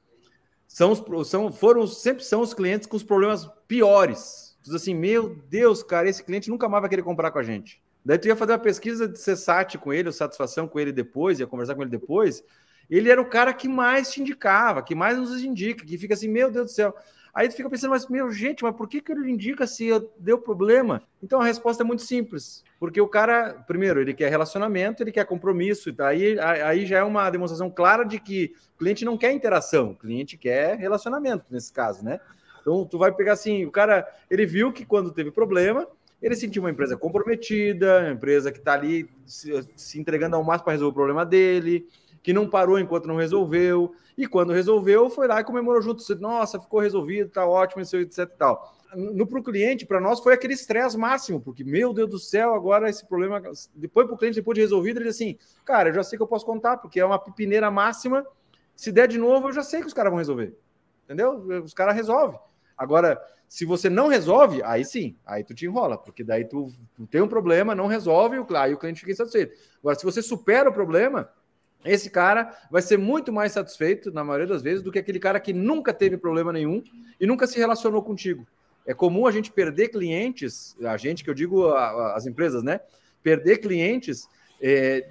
[0.65, 4.57] são, os, são foram sempre são os clientes com os problemas piores.
[4.63, 7.81] Diz assim, meu Deus, cara, esse cliente nunca mais vai querer comprar com a gente.
[8.03, 11.39] Daí tu ia fazer uma pesquisa de CSAT com ele, ou satisfação com ele depois,
[11.39, 12.43] ia conversar com ele depois.
[12.89, 16.29] Ele era o cara que mais te indicava, que mais nos indica, que fica assim,
[16.29, 16.95] meu Deus do céu.
[17.33, 20.37] Aí tu fica pensando, mas meu, gente, mas por que, que ele indica se deu
[20.37, 21.01] problema?
[21.23, 22.63] Então a resposta é muito simples.
[22.79, 25.93] Porque o cara, primeiro, ele quer relacionamento, ele quer compromisso.
[25.99, 29.95] Aí, aí já é uma demonstração clara de que o cliente não quer interação, o
[29.95, 32.19] cliente quer relacionamento, nesse caso, né?
[32.59, 35.87] Então tu vai pegar assim, o cara, ele viu que quando teve problema,
[36.21, 40.65] ele sentiu uma empresa comprometida, uma empresa que está ali se, se entregando ao máximo
[40.65, 41.87] para resolver o problema dele,
[42.21, 46.03] que não parou enquanto não resolveu, e quando resolveu, foi lá e comemorou junto.
[46.19, 48.75] Nossa, ficou resolvido, tá ótimo, etc e tal.
[48.93, 52.53] No para o cliente, para nós, foi aquele estresse máximo, porque, meu Deus do céu,
[52.53, 53.41] agora esse problema.
[53.73, 56.27] Depois para o cliente, depois de resolvido, ele assim: cara, eu já sei que eu
[56.27, 58.25] posso contar, porque é uma pipineira máxima.
[58.75, 60.55] Se der de novo, eu já sei que os caras vão resolver.
[61.05, 61.63] Entendeu?
[61.63, 62.39] Os caras resolvem.
[62.77, 67.05] Agora, se você não resolve, aí sim, aí tu te enrola, porque daí tu, tu
[67.05, 69.57] tem um problema, não resolve, aí o cliente fica insatisfeito.
[69.79, 71.29] Agora, se você supera o problema,
[71.83, 75.39] esse cara vai ser muito mais satisfeito, na maioria das vezes, do que aquele cara
[75.39, 76.83] que nunca teve problema nenhum
[77.19, 78.45] e nunca se relacionou contigo.
[78.85, 82.79] É comum a gente perder clientes, a gente que eu digo as empresas, né?
[83.21, 84.27] Perder clientes
[84.63, 85.07] é,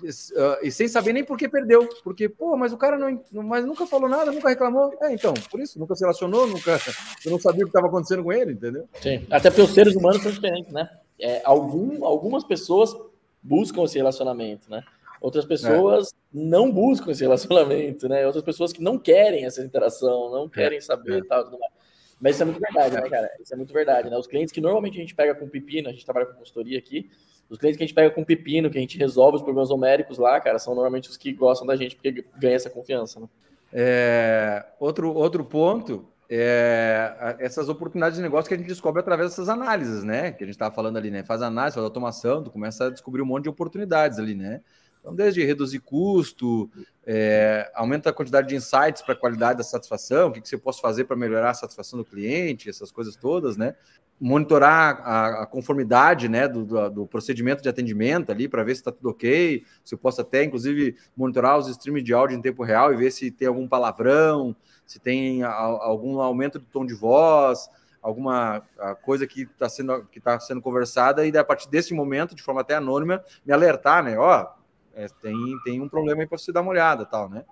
[0.62, 1.88] e sem saber nem por que perdeu.
[2.04, 4.92] Porque, pô, mas o cara não, mas nunca falou nada, nunca reclamou.
[5.02, 6.78] É, então, por isso, nunca se relacionou, nunca.
[7.24, 8.88] Eu não sabia o que estava acontecendo com ele, entendeu?
[9.00, 10.88] Sim, até porque os seres humanos são diferentes, né?
[11.18, 12.96] É, algum, algumas pessoas
[13.42, 14.84] buscam esse relacionamento, né?
[15.20, 16.14] Outras pessoas é.
[16.32, 18.24] não buscam esse relacionamento, né?
[18.26, 20.80] Outras pessoas que não querem essa interação, não querem é.
[20.80, 21.72] saber e tal, tudo mais.
[22.20, 23.30] Mas isso é muito verdade, né, cara?
[23.40, 24.16] Isso é muito verdade, né?
[24.16, 27.10] Os clientes que normalmente a gente pega com pepino, a gente trabalha com consultoria aqui,
[27.48, 30.18] os clientes que a gente pega com pepino, que a gente resolve os problemas numéricos
[30.18, 33.28] lá, cara, são normalmente os que gostam da gente, porque ganha essa confiança, né?
[33.72, 39.48] É, outro, outro ponto é essas oportunidades de negócio que a gente descobre através dessas
[39.48, 40.30] análises, né?
[40.30, 41.24] Que a gente estava falando ali, né?
[41.24, 44.60] Faz análise, faz automação, tu começa a descobrir um monte de oportunidades ali, né?
[45.00, 46.70] Então, desde reduzir custo,
[47.06, 50.58] é, aumenta a quantidade de insights para a qualidade da satisfação, o que, que você
[50.58, 53.74] pode fazer para melhorar a satisfação do cliente, essas coisas todas, né?
[54.20, 58.82] Monitorar a, a conformidade né, do, do, do, procedimento de atendimento ali para ver se
[58.82, 59.64] está tudo ok.
[59.82, 63.30] Você possa até, inclusive, monitorar os streams de áudio em tempo real e ver se
[63.30, 67.70] tem algum palavrão, se tem a, algum aumento do tom de voz,
[68.02, 68.62] alguma
[69.02, 72.60] coisa que está sendo, que tá sendo conversada, e a partir desse momento, de forma
[72.60, 74.18] até anônima, me alertar, né?
[74.18, 74.59] Ó,
[74.94, 77.44] é, tem, tem um problema aí para você dar uma olhada, tal, né?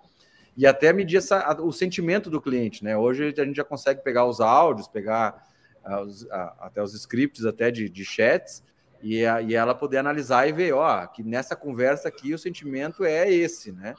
[0.56, 2.96] E até medir essa, o sentimento do cliente, né?
[2.96, 5.46] Hoje a gente já consegue pegar os áudios, pegar
[5.84, 8.62] uh, os, uh, até os scripts até de, de chats
[9.00, 13.04] e, a, e ela poder analisar e ver, ó, que nessa conversa aqui o sentimento
[13.04, 13.94] é esse, né?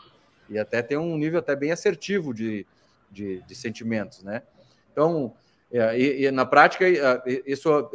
[0.49, 2.65] E até tem um nível até bem assertivo de,
[3.09, 4.41] de, de sentimentos, né?
[4.91, 5.33] Então,
[5.71, 6.85] é, e, e, na prática,
[7.45, 7.91] isso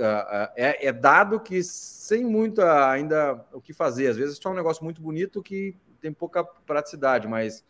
[0.56, 4.08] é, é, dado que sem muito ainda o que fazer.
[4.08, 7.64] Às vezes é só um negócio muito bonito que tem pouca praticidade, mas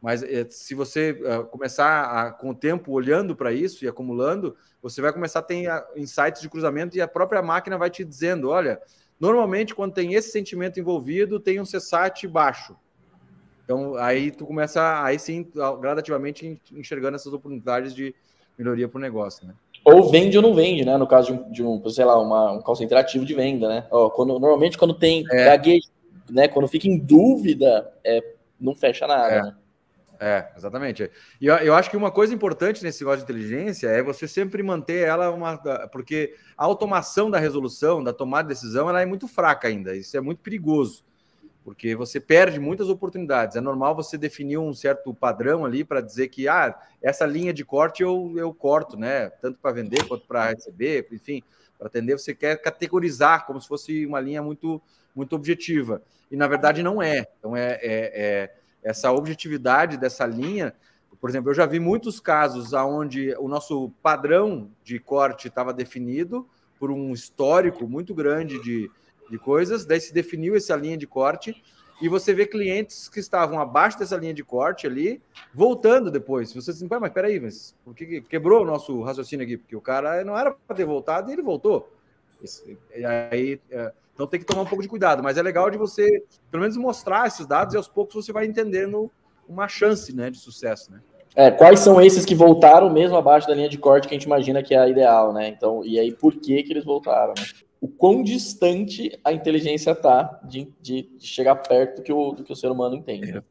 [0.00, 1.14] Mas é, se você
[1.50, 5.66] começar a, com o tempo olhando para isso e acumulando, você vai começar a ter
[5.96, 8.80] insights de cruzamento e a própria máquina vai te dizendo: olha,
[9.18, 12.76] normalmente quando tem esse sentimento envolvido, tem um CSAT baixo.
[13.64, 18.14] Então aí tu começa, aí sim, gradativamente enxergando essas oportunidades de
[18.58, 19.54] melhoria para o negócio, né?
[19.84, 20.96] Ou vende ou não vende, né?
[20.96, 23.68] No caso de um, de um sei lá, uma, um call center ativo de venda,
[23.68, 23.86] né?
[23.90, 25.44] Ó, quando, normalmente quando tem é.
[25.44, 25.88] gaguejo,
[26.30, 26.48] né?
[26.48, 28.22] Quando fica em dúvida, é,
[28.58, 29.42] não fecha nada, é.
[29.42, 29.54] né?
[30.20, 31.10] É, exatamente.
[31.40, 34.62] E eu, eu, acho que uma coisa importante nesse negócio de inteligência é você sempre
[34.62, 35.58] manter ela uma.
[35.88, 39.94] Porque a automação da resolução, da tomada de decisão, ela é muito fraca ainda.
[39.94, 41.04] Isso é muito perigoso,
[41.64, 43.56] porque você perde muitas oportunidades.
[43.56, 47.64] É normal você definir um certo padrão ali para dizer que ah, essa linha de
[47.64, 49.30] corte eu, eu corto, né?
[49.30, 51.42] Tanto para vender quanto para receber, enfim,
[51.78, 54.80] para atender, você quer categorizar como se fosse uma linha muito,
[55.16, 56.02] muito objetiva.
[56.30, 57.26] E na verdade não é.
[57.38, 60.74] Então é, é, é essa objetividade dessa linha.
[61.18, 66.46] Por exemplo, eu já vi muitos casos onde o nosso padrão de corte estava definido
[66.78, 68.90] por um histórico muito grande de,
[69.30, 71.62] de coisas, daí se definiu essa linha de corte,
[72.02, 75.22] e você vê clientes que estavam abaixo dessa linha de corte ali,
[75.54, 76.52] voltando depois.
[76.52, 79.56] Você diz, mas peraí, mas por que quebrou o nosso raciocínio aqui?
[79.56, 81.88] Porque o cara não era para ter voltado e ele voltou.
[82.94, 85.78] E aí, é, então tem que tomar um pouco de cuidado, mas é legal de
[85.78, 89.10] você, pelo menos, mostrar esses dados e aos poucos você vai entendendo
[89.48, 90.92] uma chance né, de sucesso.
[90.92, 91.00] Né?
[91.36, 94.26] É, quais são esses que voltaram mesmo abaixo da linha de corte que a gente
[94.26, 95.48] imagina que é a ideal, né?
[95.48, 97.34] Então, e aí por que, que eles voltaram?
[97.36, 97.44] Né?
[97.84, 102.42] O quão distante a inteligência está de, de, de, chegar perto do que o, do
[102.42, 103.44] que o ser humano entende.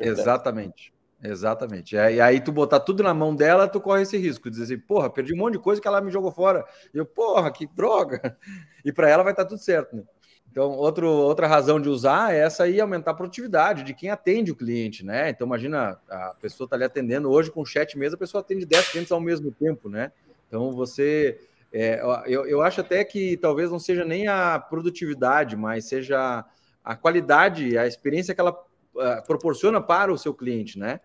[0.00, 0.92] É, exatamente.
[1.22, 1.94] Exatamente.
[1.94, 4.50] E aí tu botar tudo na mão dela, tu corre esse risco.
[4.50, 6.64] Dizer assim, porra, perdi um monte de coisa que ela me jogou fora.
[6.92, 8.36] E eu, porra, que droga.
[8.84, 10.02] E para ela vai estar tá tudo certo, né?
[10.50, 14.50] Então, outro, outra razão de usar é essa aí, aumentar a produtividade de quem atende
[14.50, 15.30] o cliente, né?
[15.30, 18.88] Então, imagina, a pessoa está ali atendendo hoje com chat mesmo, a pessoa atende 10
[18.88, 20.10] clientes ao mesmo tempo, né?
[20.48, 21.38] Então, você...
[21.72, 26.44] É, eu, eu acho até que talvez não seja nem a produtividade, mas seja
[26.82, 31.00] a qualidade, a experiência que ela uh, proporciona para o seu cliente, né?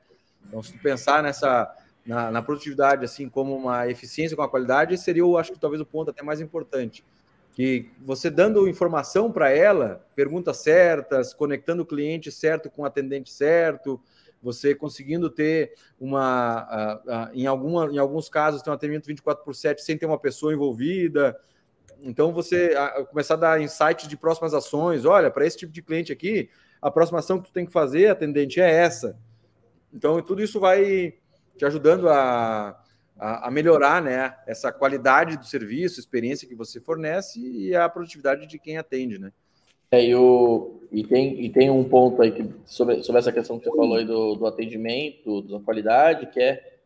[0.47, 1.74] Então, se tu pensar nessa
[2.05, 5.82] na, na, produtividade, assim como uma eficiência com a qualidade, seria, eu acho que talvez
[5.82, 7.03] o ponto até mais importante.
[7.53, 13.32] Que você dando informação para ela, perguntas certas, conectando o cliente certo com o atendente
[13.32, 14.01] certo,
[14.44, 19.44] você conseguindo ter uma, uh, uh, em, alguma, em alguns casos, ter um atendimento 24
[19.44, 21.39] por 7 sem ter uma pessoa envolvida.
[22.02, 25.06] Então, você uh, começar a dar insights de próximas ações.
[25.06, 26.50] Olha, para esse tipo de cliente aqui,
[26.82, 29.18] a próxima ação que tu tem que fazer, atendente, é essa
[29.94, 31.14] então, tudo isso vai
[31.56, 32.82] te ajudando a,
[33.16, 38.48] a, a, melhorar né, essa qualidade do serviço, experiência que você fornece e a produtividade
[38.48, 39.32] de quem atende, né?
[39.94, 43.66] É, eu, e, tem, e tem um ponto aí que, sobre, sobre essa questão que
[43.66, 46.80] você falou aí do, do atendimento, da qualidade, que é,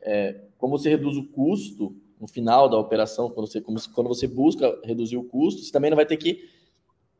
[0.00, 4.28] é como você reduz o custo no final da operação, quando você, como, quando você
[4.28, 6.48] busca reduzir o custo, você também não vai ter que,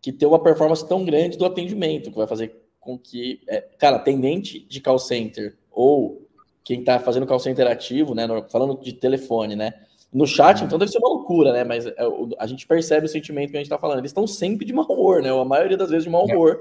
[0.01, 3.97] que ter uma performance tão grande do atendimento, que vai fazer com que, é, cara,
[3.97, 6.29] atendente de call center ou
[6.63, 9.75] quem está fazendo call center ativo, né, falando de telefone, né,
[10.13, 11.95] no chat, então deve ser uma loucura, né, mas é,
[12.39, 13.99] a gente percebe o sentimento que a gente está falando.
[13.99, 16.59] Eles estão sempre de mau humor, né, a maioria das vezes de mau humor.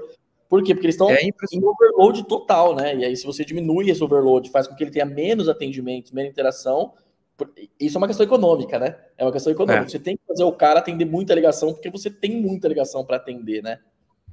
[0.48, 0.74] Por quê?
[0.74, 2.96] Porque eles estão é em overload total, né?
[2.96, 6.30] E aí, se você diminui esse overload, faz com que ele tenha menos atendimentos, menos
[6.30, 6.94] interação,
[7.78, 8.96] isso é uma questão econômica, né?
[9.16, 9.84] É uma questão econômica.
[9.84, 9.88] É.
[9.88, 13.16] Você tem que fazer o cara atender muita ligação, porque você tem muita ligação para
[13.16, 13.78] atender, né?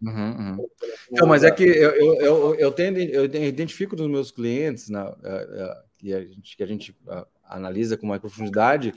[0.01, 0.67] Uhum, uhum.
[1.11, 5.09] Não, mas é que eu, eu, eu, eu, tenho, eu identifico nos meus clientes na,
[5.09, 8.93] uh, uh, que a gente, que a gente uh, analisa com mais profundidade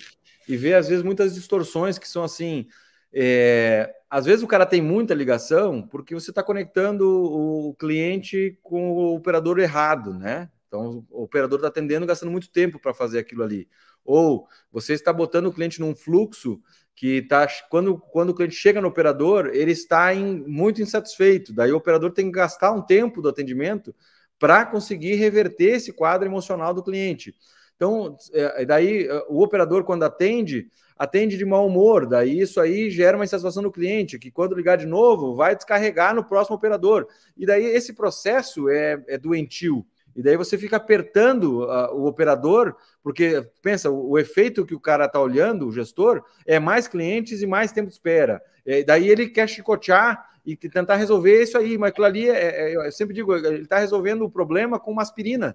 [0.48, 2.66] e vê, às vezes, muitas distorções que são assim.
[3.12, 8.90] É, às vezes o cara tem muita ligação porque você está conectando o cliente com
[8.92, 10.50] o operador errado, né?
[10.66, 13.66] Então, o operador está atendendo, gastando muito tempo para fazer aquilo ali.
[14.04, 16.60] Ou você está botando o cliente num fluxo
[16.94, 21.52] que tá quando, quando o cliente chega no operador, ele está em, muito insatisfeito.
[21.52, 23.94] Daí o operador tem que gastar um tempo do atendimento
[24.38, 27.34] para conseguir reverter esse quadro emocional do cliente.
[27.78, 30.68] Então, é, daí é, o operador, quando atende,
[30.98, 32.06] atende de mau humor.
[32.06, 36.12] Daí isso aí gera uma insatisfação no cliente, que quando ligar de novo, vai descarregar
[36.12, 37.06] no próximo operador.
[37.36, 39.86] E daí esse processo é, é doentio.
[40.16, 44.80] E daí você fica apertando uh, o operador, porque pensa, o, o, efeito que o
[44.80, 48.42] cara está olhando, o gestor, é mais clientes e mais tempo de espera.
[48.66, 52.76] E daí ele quer chicotear e tentar resolver isso aí, mas aquilo ali, é, é,
[52.76, 55.54] eu sempre digo, ele está resolvendo o problema com uma aspirina.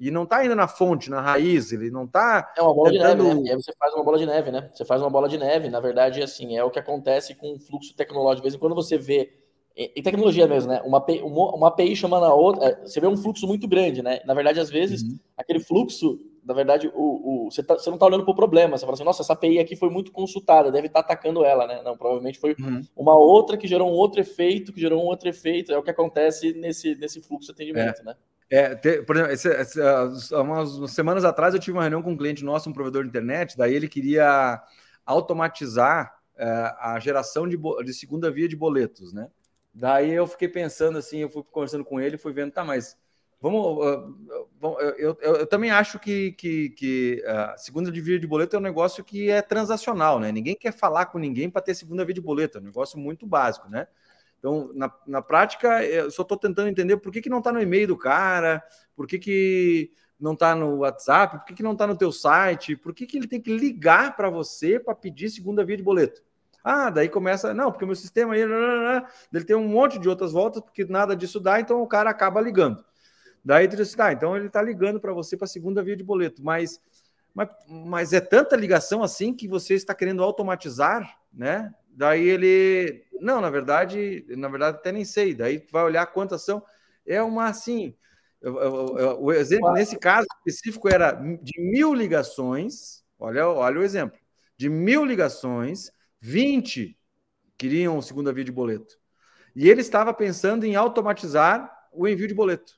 [0.00, 2.52] E não está ainda na fonte, na raiz, ele não está.
[2.56, 3.24] É uma bola tentando...
[3.24, 3.48] de neve, né?
[3.48, 4.70] E aí você faz uma bola de neve, né?
[4.72, 5.68] Você faz uma bola de neve.
[5.68, 8.42] Na verdade, assim, é o que acontece com o fluxo tecnológico.
[8.42, 9.32] De vez em quando você vê
[9.78, 10.82] em tecnologia mesmo, né?
[10.84, 14.20] Uma API, uma API chamando a outra, é, você vê um fluxo muito grande, né?
[14.24, 15.16] Na verdade, às vezes, uhum.
[15.36, 18.76] aquele fluxo, na verdade, o, o, você, tá, você não está olhando para o problema,
[18.76, 21.64] você fala assim, nossa, essa API aqui foi muito consultada, deve estar tá atacando ela,
[21.64, 21.80] né?
[21.84, 22.80] Não, provavelmente foi uhum.
[22.96, 25.90] uma outra que gerou um outro efeito, que gerou um outro efeito, é o que
[25.90, 28.04] acontece nesse, nesse fluxo de atendimento, é.
[28.04, 28.14] né?
[28.50, 32.12] É, te, por exemplo, esse, esse, uh, umas semanas atrás eu tive uma reunião com
[32.12, 34.62] um cliente nosso, um provedor de internet, daí ele queria
[35.04, 39.28] automatizar uh, a geração de, de segunda via de boletos, né?
[39.74, 42.96] Daí eu fiquei pensando assim, eu fui conversando com ele, fui vendo, tá, mas
[43.40, 43.84] vamos.
[43.84, 44.40] Uh,
[44.96, 48.62] eu, eu, eu, também acho que, que, que uh, segunda via de boleto é um
[48.62, 50.32] negócio que é transacional, né?
[50.32, 53.26] Ninguém quer falar com ninguém para ter segunda via de boleto, é um negócio muito
[53.26, 53.86] básico, né?
[54.38, 57.60] Então, na, na prática, eu só estou tentando entender por que, que não está no
[57.60, 58.62] e-mail do cara,
[58.94, 62.76] por que, que não está no WhatsApp, por que, que não está no teu site,
[62.76, 66.22] por que, que ele tem que ligar para você para pedir segunda via de boleto.
[66.62, 68.42] Ah, daí começa, não, porque o meu sistema aí,
[69.32, 72.40] ele tem um monte de outras voltas, porque nada disso dá, então o cara acaba
[72.40, 72.84] ligando.
[73.44, 76.02] Daí tu diz, tá, então ele está ligando para você para a segunda via de
[76.02, 76.80] boleto, mas,
[77.32, 81.72] mas, mas é tanta ligação assim que você está querendo automatizar, né?
[81.98, 85.34] Daí ele, não, na verdade, na verdade até nem sei.
[85.34, 86.62] Daí vai olhar quantas são.
[87.04, 87.92] É uma assim,
[89.18, 93.02] o exemplo nesse caso específico era de mil ligações.
[93.18, 94.16] Olha, olha o exemplo.
[94.56, 95.90] De mil ligações,
[96.20, 96.96] 20
[97.56, 98.96] queriam segunda via de boleto.
[99.56, 102.74] E ele estava pensando em automatizar o envio de boleto.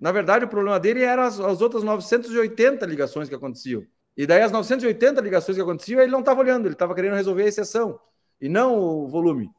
[0.00, 3.84] Na verdade, o problema dele eram as, as outras 980 ligações que aconteciam.
[4.16, 7.42] E daí, as 980 ligações que aconteciam, ele não estava olhando, ele estava querendo resolver
[7.42, 7.98] a exceção
[8.40, 9.50] e não o volume.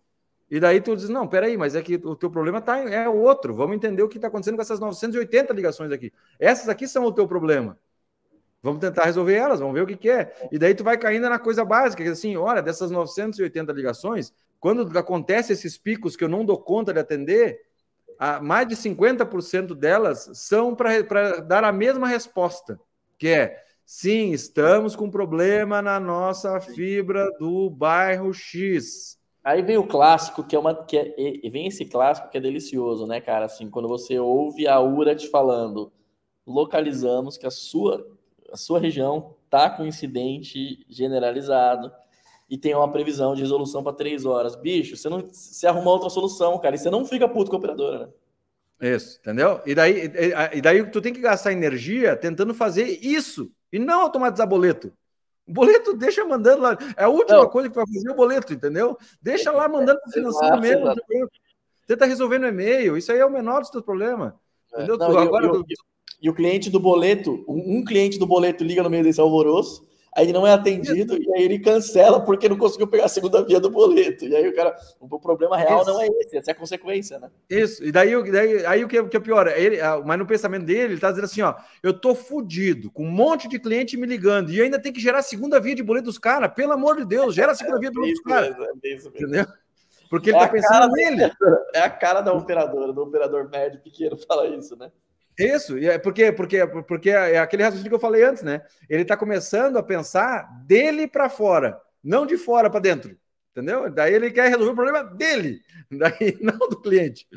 [0.50, 3.54] E daí tu diz, não, peraí, mas é que o teu problema tá, é outro.
[3.54, 6.12] Vamos entender o que está acontecendo com essas 980 ligações aqui.
[6.38, 7.80] Essas aqui são o teu problema.
[8.62, 10.50] Vamos tentar resolver elas, vamos ver o que, que é.
[10.52, 14.98] E daí tu vai caindo na coisa básica, que assim, olha, dessas 980 ligações, quando
[14.98, 17.62] acontece esses picos que eu não dou conta de atender,
[18.42, 22.80] mais de 50% delas são para dar a mesma resposta,
[23.18, 23.58] que é
[23.92, 29.20] sim, estamos com problema na nossa fibra do bairro X.
[29.44, 30.74] Aí vem o clássico, que é uma.
[30.74, 33.46] Que é, e vem esse clássico que é delicioso, né, cara?
[33.46, 35.92] Assim, quando você ouve a URA te falando,
[36.48, 38.08] localizamos que a sua
[38.50, 41.92] a sua região está com incidente generalizado
[42.50, 44.56] e tem uma previsão de resolução para três horas.
[44.56, 47.60] Bicho, você não você arruma outra solução, cara, e você não fica puto com a
[47.60, 48.08] operadora,
[48.80, 48.94] né?
[48.96, 49.62] Isso, entendeu?
[49.66, 54.02] E daí, e, e daí tu tem que gastar energia tentando fazer isso e não
[54.02, 54.92] automatizar boleto.
[55.48, 56.78] O boleto deixa mandando lá.
[56.96, 57.50] É a última não.
[57.50, 58.98] coisa que vai fazer o boleto, entendeu?
[59.22, 60.94] Deixa lá mandando para o financeiro mesmo.
[61.88, 62.96] Tenta resolver no e-mail.
[62.96, 64.34] Isso aí é o menor dos teus problemas.
[64.74, 64.78] É.
[64.78, 64.98] Entendeu?
[64.98, 65.66] Não, agora, eu, eu,
[66.22, 69.86] e o cliente do boleto, um cliente do boleto liga no meio desse alvoroço,
[70.16, 73.44] aí ele não é atendido e aí ele cancela porque não conseguiu pegar a segunda
[73.44, 74.26] via do boleto.
[74.26, 75.92] E aí o cara, o problema real Isso.
[75.92, 77.30] não é esse, essa é a consequência, né?
[77.50, 80.66] Isso, e daí, daí aí o que, o que é pior, ele, mas no pensamento
[80.66, 84.06] dele, ele tá dizendo assim, ó, eu tô fudido, com um monte de cliente me
[84.06, 86.98] ligando, e ainda tem que gerar a segunda via de boleto dos caras, pelo amor
[86.98, 88.56] de Deus, gera a segunda via de boleto dos caras.
[88.60, 89.46] É entendeu?
[90.10, 91.32] Porque ele é tá pensando nele.
[91.74, 94.92] É a cara da operadora, do operador médio pequeno fala isso, né?
[95.44, 98.62] Isso, e é porque, porque, porque é aquele raciocínio que eu falei antes, né?
[98.90, 103.16] Ele está começando a pensar dele para fora, não de fora para dentro.
[103.52, 103.92] Entendeu?
[103.92, 105.60] Daí ele quer resolver o problema dele,
[105.92, 107.28] daí não do cliente.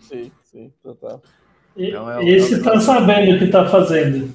[0.00, 1.22] Sim, sim, total.
[1.76, 4.32] E, não, é, esse está é, sabendo o que está fazendo.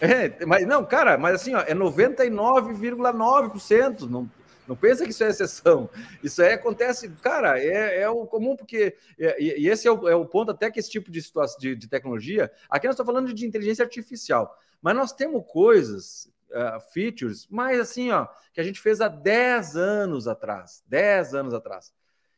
[0.00, 4.08] É, mas não, cara, mas assim, ó, é 99,9%.
[4.08, 4.28] Não,
[4.70, 5.90] não pensa que isso é exceção.
[6.22, 8.96] Isso aí acontece, cara, é, é o comum, porque.
[9.18, 11.58] É, e, e esse é o, é o, ponto, até que esse tipo de situação
[11.58, 12.52] de, de tecnologia.
[12.70, 18.12] Aqui nós estamos falando de inteligência artificial, mas nós temos coisas, uh, features, mas assim,
[18.12, 20.84] ó, que a gente fez há 10 anos atrás.
[20.86, 21.92] 10 anos atrás.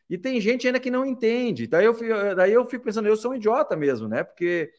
[0.09, 1.66] E tem gente ainda que não entende.
[1.66, 1.95] Daí eu,
[2.35, 4.24] daí eu fico pensando, eu sou um idiota mesmo, né?
[4.24, 4.72] Porque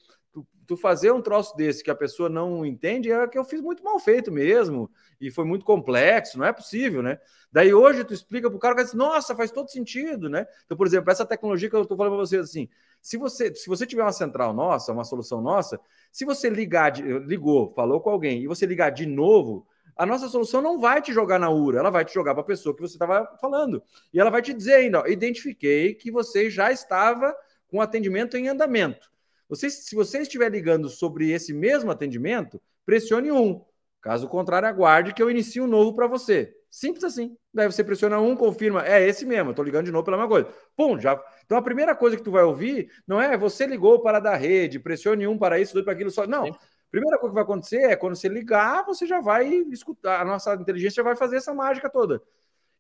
[0.68, 3.84] tu fazer um troço desse que a pessoa não entende é que eu fiz muito
[3.84, 4.90] mal feito mesmo
[5.20, 7.20] e foi muito complexo, não é possível, né?
[7.52, 10.46] Daí hoje tu explica para o cara que diz, nossa, faz todo sentido, né?
[10.66, 12.70] Então, por exemplo, essa tecnologia que eu estou falando para vocês assim,
[13.02, 15.80] se você se você tiver uma central nossa, uma solução nossa,
[16.12, 20.28] se você ligar, de, ligou, falou com alguém e você ligar de novo, a nossa
[20.28, 22.82] solução não vai te jogar na URA, ela vai te jogar para a pessoa que
[22.82, 23.84] você estava falando.
[24.12, 27.36] E ela vai te dizer ainda, ó, identifiquei que você já estava
[27.70, 29.13] com atendimento em andamento.
[29.56, 33.64] Você, se você estiver ligando sobre esse mesmo atendimento, pressione um.
[34.02, 36.54] Caso contrário, aguarde que eu inicie um novo para você.
[36.70, 37.38] Simples assim.
[37.54, 40.30] Daí você pressiona um, confirma, é esse mesmo, eu tô ligando de novo pela mesma
[40.30, 40.50] coisa.
[40.76, 41.24] Pum, já.
[41.46, 44.80] Então a primeira coisa que tu vai ouvir não é você ligou para da rede,
[44.80, 46.26] pressione um para isso, dois para aquilo só.
[46.26, 46.46] Não.
[46.48, 46.56] Sim.
[46.90, 50.56] Primeira coisa que vai acontecer é quando você ligar, você já vai escutar, a nossa
[50.56, 52.22] inteligência já vai fazer essa mágica toda.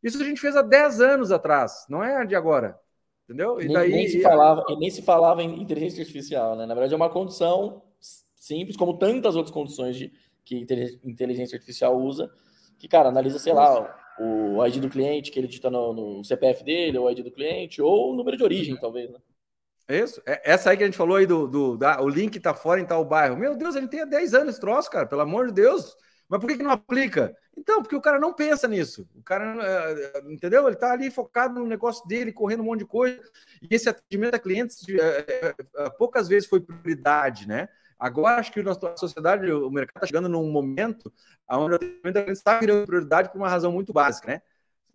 [0.02, 2.80] Isso a gente fez há 10 anos atrás, não é de agora.
[3.26, 3.60] Entendeu?
[3.62, 6.66] E nem, daí, nem se falava, nem se falava em inteligência artificial, né?
[6.66, 7.82] Na verdade, é uma condição
[8.36, 10.12] simples, como tantas outras condições de,
[10.44, 10.66] que
[11.04, 12.30] inteligência artificial usa,
[12.78, 16.64] que, cara, analisa, sei lá, o ID do cliente que ele digita no, no CPF
[16.64, 19.20] dele, ou o ID do cliente, ou o número de origem, talvez, né?
[19.90, 20.22] Isso.
[20.26, 22.80] É, essa aí que a gente falou aí do, do da, o link tá fora
[22.80, 23.38] em tal bairro.
[23.38, 25.96] Meu Deus, ele tem 10 anos esse troço, cara, pelo amor de Deus.
[26.34, 27.38] Mas por que, que não aplica?
[27.56, 29.08] Então, porque o cara não pensa nisso.
[29.14, 30.66] O cara, é, entendeu?
[30.66, 33.22] Ele tá ali focado no negócio dele, correndo um monte de coisa.
[33.62, 37.70] E esse atendimento a clientes é, é, poucas vezes foi prioridade, né?
[38.00, 41.14] Agora acho que a nossa sociedade, o mercado está chegando num momento
[41.52, 44.42] onde o atendimento a clientes está virando prioridade por uma razão muito básica, né?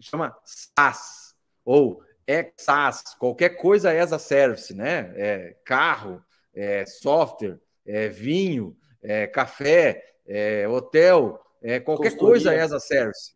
[0.00, 5.12] Se chama SaaS ou XaaS, qualquer coisa as a service, né?
[5.14, 6.20] É carro,
[6.52, 13.32] é software, é vinho, é café, é hotel, é qualquer coisa as a service.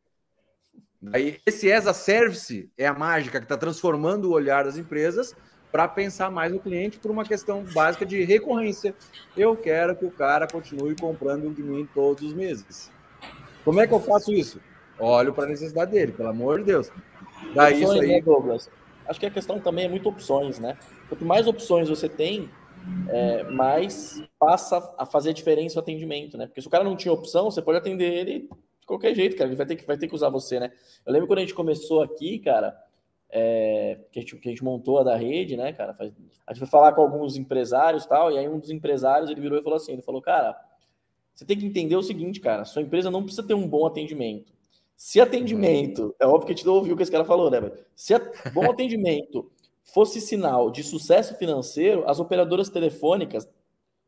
[1.12, 5.34] Aí, esse as a service é a mágica que está transformando o olhar das empresas
[5.72, 8.94] para pensar mais no cliente por uma questão básica de recorrência.
[9.36, 12.92] Eu quero que o cara continue comprando de mim todos os meses.
[13.64, 14.60] Como é que eu faço isso?
[14.98, 16.92] Olho para a necessidade dele, pelo amor de Deus.
[17.54, 18.08] Daí isso aí.
[18.08, 18.70] Né, Douglas?
[19.06, 20.76] Acho que a questão também é muito opções, né?
[21.08, 22.48] Quanto mais opções você tem,
[23.08, 26.46] é, mais passa a fazer diferença o atendimento, né?
[26.46, 28.48] Porque se o cara não tinha opção, você pode atender ele
[28.80, 29.48] de qualquer jeito, cara.
[29.48, 30.72] Ele vai ter que, vai ter que usar você, né?
[31.04, 32.76] Eu lembro quando a gente começou aqui, cara,
[33.30, 35.96] é, que, a gente, que a gente montou a da rede, né, cara?
[35.98, 39.58] A gente foi falar com alguns empresários tal, e aí um dos empresários ele virou
[39.58, 40.56] e falou assim: ele falou, cara,
[41.34, 44.52] você tem que entender o seguinte, cara, sua empresa não precisa ter um bom atendimento.
[44.96, 47.58] Se atendimento, é óbvio que a gente não ouviu o que esse cara falou, né?
[47.96, 48.14] Se
[48.52, 49.50] bom atendimento
[49.82, 53.48] fosse sinal de sucesso financeiro, as operadoras telefônicas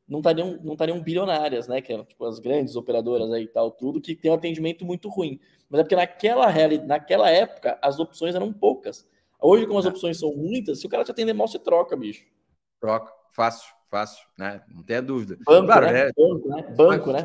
[0.06, 1.80] não estariam, não estariam bilionárias, né?
[1.80, 5.08] Que é, tipo as grandes operadoras aí e tal, tudo, que tem um atendimento muito
[5.08, 5.40] ruim.
[5.68, 6.46] Mas é porque naquela,
[6.86, 9.06] naquela época as opções eram poucas.
[9.40, 9.88] Hoje, como as é.
[9.88, 12.24] opções são muitas, se o cara te atender mal, você troca, bicho.
[12.80, 14.62] Troca, fácil, fácil, né?
[14.68, 15.36] Não tenha dúvida.
[15.44, 16.00] Banco, claro, né?
[16.00, 16.12] É...
[16.12, 16.62] Banco, né?
[16.76, 17.22] Banco, né?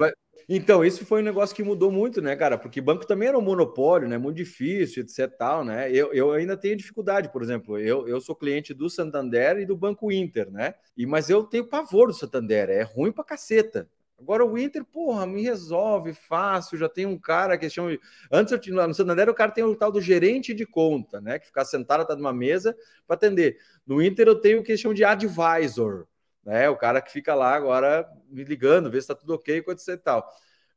[0.47, 2.57] Então, isso foi um negócio que mudou muito, né, cara?
[2.57, 4.17] Porque banco também era um monopólio, né?
[4.17, 5.29] Muito difícil, etc.
[5.37, 5.91] Tal, né?
[5.91, 7.77] Eu, eu ainda tenho dificuldade, por exemplo.
[7.77, 10.75] Eu, eu sou cliente do Santander e do Banco Inter, né?
[10.95, 13.87] E, mas eu tenho pavor do Santander, é ruim pra caceta.
[14.19, 16.77] Agora o Inter, porra, me resolve fácil.
[16.77, 17.97] Já tem um cara que chama.
[18.31, 21.39] Antes eu tinha no Santander, o cara tem o tal do gerente de conta, né?
[21.39, 22.75] Que fica sentado atrás de uma mesa
[23.07, 23.57] para atender.
[23.87, 26.05] No Inter eu tenho o que eles chamam de advisor
[26.49, 26.67] né?
[26.67, 29.97] O cara que fica lá agora me ligando, ver se está tudo ok, quanto e
[29.97, 30.27] tal.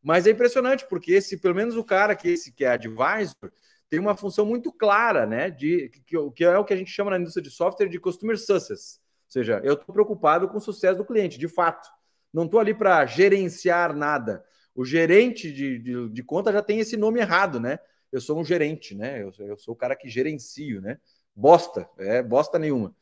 [0.02, 3.50] Mas é impressionante, porque esse, pelo menos o cara que esse que é advisor,
[3.88, 5.50] tem uma função muito clara, né?
[5.50, 8.38] De que, que é o que a gente chama na indústria de software de customer
[8.38, 9.00] success.
[9.26, 11.88] Ou seja, eu estou preocupado com o sucesso do cliente, de fato.
[12.30, 14.44] Não estou ali para gerenciar nada.
[14.74, 17.78] O gerente de, de, de, conta já tem esse nome errado, né?
[18.10, 19.22] Eu sou um gerente, né?
[19.22, 20.98] Eu, eu sou o cara que gerencio, né?
[21.34, 22.94] Bosta, é bosta nenhuma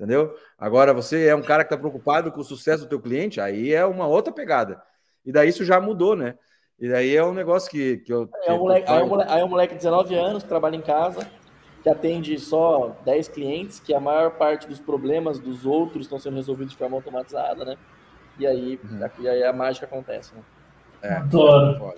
[0.00, 0.34] entendeu?
[0.58, 3.74] Agora, você é um cara que está preocupado com o sucesso do teu cliente, aí
[3.74, 4.82] é uma outra pegada.
[5.26, 6.36] E daí isso já mudou, né?
[6.78, 8.26] E daí é um negócio que, que eu.
[8.46, 10.48] É um moleque, aí, é um moleque, aí é um moleque de 19 anos que
[10.48, 11.28] trabalha em casa,
[11.82, 16.36] que atende só 10 clientes, que a maior parte dos problemas dos outros estão sendo
[16.36, 17.76] resolvidos de forma automatizada, né?
[18.38, 19.06] E aí, uhum.
[19.18, 20.40] e aí a mágica acontece, né?
[21.02, 21.92] É, Adoro.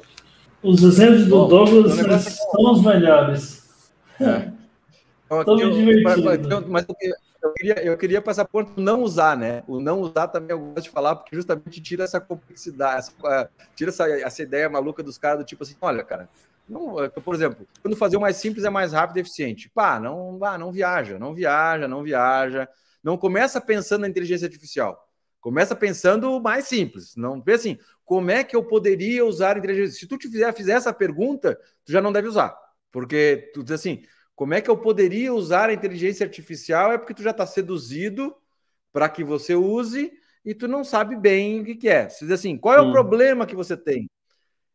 [0.61, 3.93] Os exemplos do Bom, Douglas é são os melhores.
[4.21, 4.51] É.
[5.39, 6.25] Estou me divertindo.
[6.69, 6.87] Mas, mas,
[7.43, 9.65] eu queria, eu queria passar por não usar, né?
[9.67, 13.91] O não usar também eu gosto de falar, porque justamente tira essa complexidade, essa, tira
[13.91, 16.29] essa, essa ideia maluca dos caras do tipo assim, olha, cara,
[16.69, 19.69] não, por exemplo, quando fazer o mais simples é mais rápido e eficiente.
[19.71, 22.69] Pá, não, pá, não viaja, não viaja, não viaja.
[23.03, 25.09] Não começa pensando na inteligência artificial.
[25.41, 27.17] Começa pensando mais simples.
[27.17, 29.99] Não pensa assim, como é que eu poderia usar inteligência?
[29.99, 32.57] Se tu te fizer, fizer essa pergunta, tu já não deve usar.
[32.93, 34.03] Porque tu diz assim,
[34.35, 36.93] como é que eu poderia usar a inteligência artificial?
[36.93, 38.35] É porque tu já está seduzido
[38.93, 40.13] para que você use
[40.45, 42.09] e tu não sabe bem o que, que é.
[42.09, 42.93] Você diz assim, qual é o hum.
[42.93, 44.11] problema que você tem?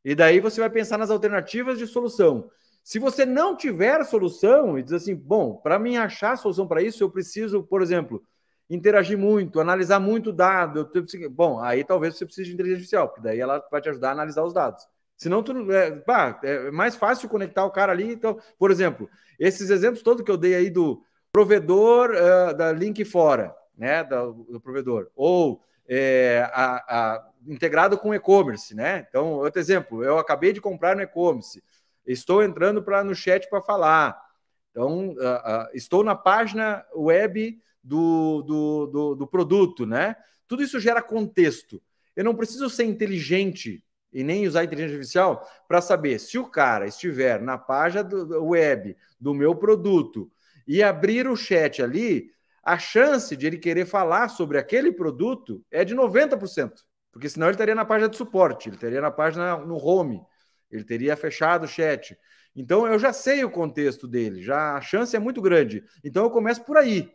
[0.03, 2.49] E daí você vai pensar nas alternativas de solução.
[2.83, 6.81] Se você não tiver solução e diz assim, bom, para mim achar a solução para
[6.81, 8.23] isso, eu preciso, por exemplo,
[8.69, 10.89] interagir muito, analisar muito dado.
[11.31, 14.11] Bom, aí talvez você precise de inteligência artificial, porque daí ela vai te ajudar a
[14.13, 14.87] analisar os dados.
[15.17, 18.13] Senão, tu, é, pá, é mais fácil conectar o cara ali.
[18.13, 19.09] Então, por exemplo,
[19.39, 24.45] esses exemplos todos que eu dei aí do provedor uh, da link fora, né, do,
[24.49, 29.05] do provedor, ou é, a, a, integrado com e-commerce, né?
[29.09, 31.63] Então, outro exemplo, eu acabei de comprar no e-commerce,
[32.05, 34.21] estou entrando para no chat para falar.
[34.69, 40.15] Então, uh, uh, estou na página web do, do, do, do produto, né?
[40.47, 41.81] Tudo isso gera contexto.
[42.15, 46.87] Eu não preciso ser inteligente e nem usar inteligência artificial para saber se o cara
[46.87, 50.31] estiver na página do web do meu produto
[50.67, 52.31] e abrir o chat ali,
[52.63, 56.71] a chance de ele querer falar sobre aquele produto é de 90%,
[57.11, 60.21] porque senão ele estaria na página de suporte, ele estaria na página no home,
[60.69, 62.17] ele teria fechado o chat.
[62.55, 65.83] Então eu já sei o contexto dele, já a chance é muito grande.
[66.03, 67.09] Então eu começo por aí.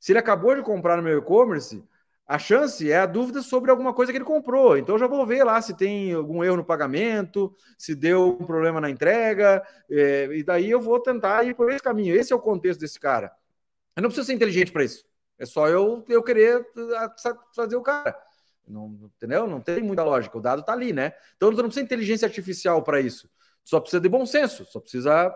[0.00, 1.84] Se ele acabou de comprar no meu e-commerce,
[2.28, 4.76] a chance é a dúvida sobre alguma coisa que ele comprou.
[4.76, 8.82] Então já vou ver lá se tem algum erro no pagamento, se deu um problema
[8.82, 12.14] na entrega, é, e daí eu vou tentar ir por esse caminho.
[12.14, 13.32] Esse é o contexto desse cara.
[13.96, 15.06] Eu não preciso ser inteligente para isso.
[15.38, 16.66] É só eu, eu querer
[17.56, 18.14] fazer o cara.
[18.66, 19.46] Não, entendeu?
[19.46, 20.36] Não tem muita lógica.
[20.36, 21.14] O dado está ali, né?
[21.36, 23.30] Então, você não precisa de inteligência artificial para isso.
[23.64, 24.66] Só precisa de bom senso.
[24.66, 25.34] Só precisa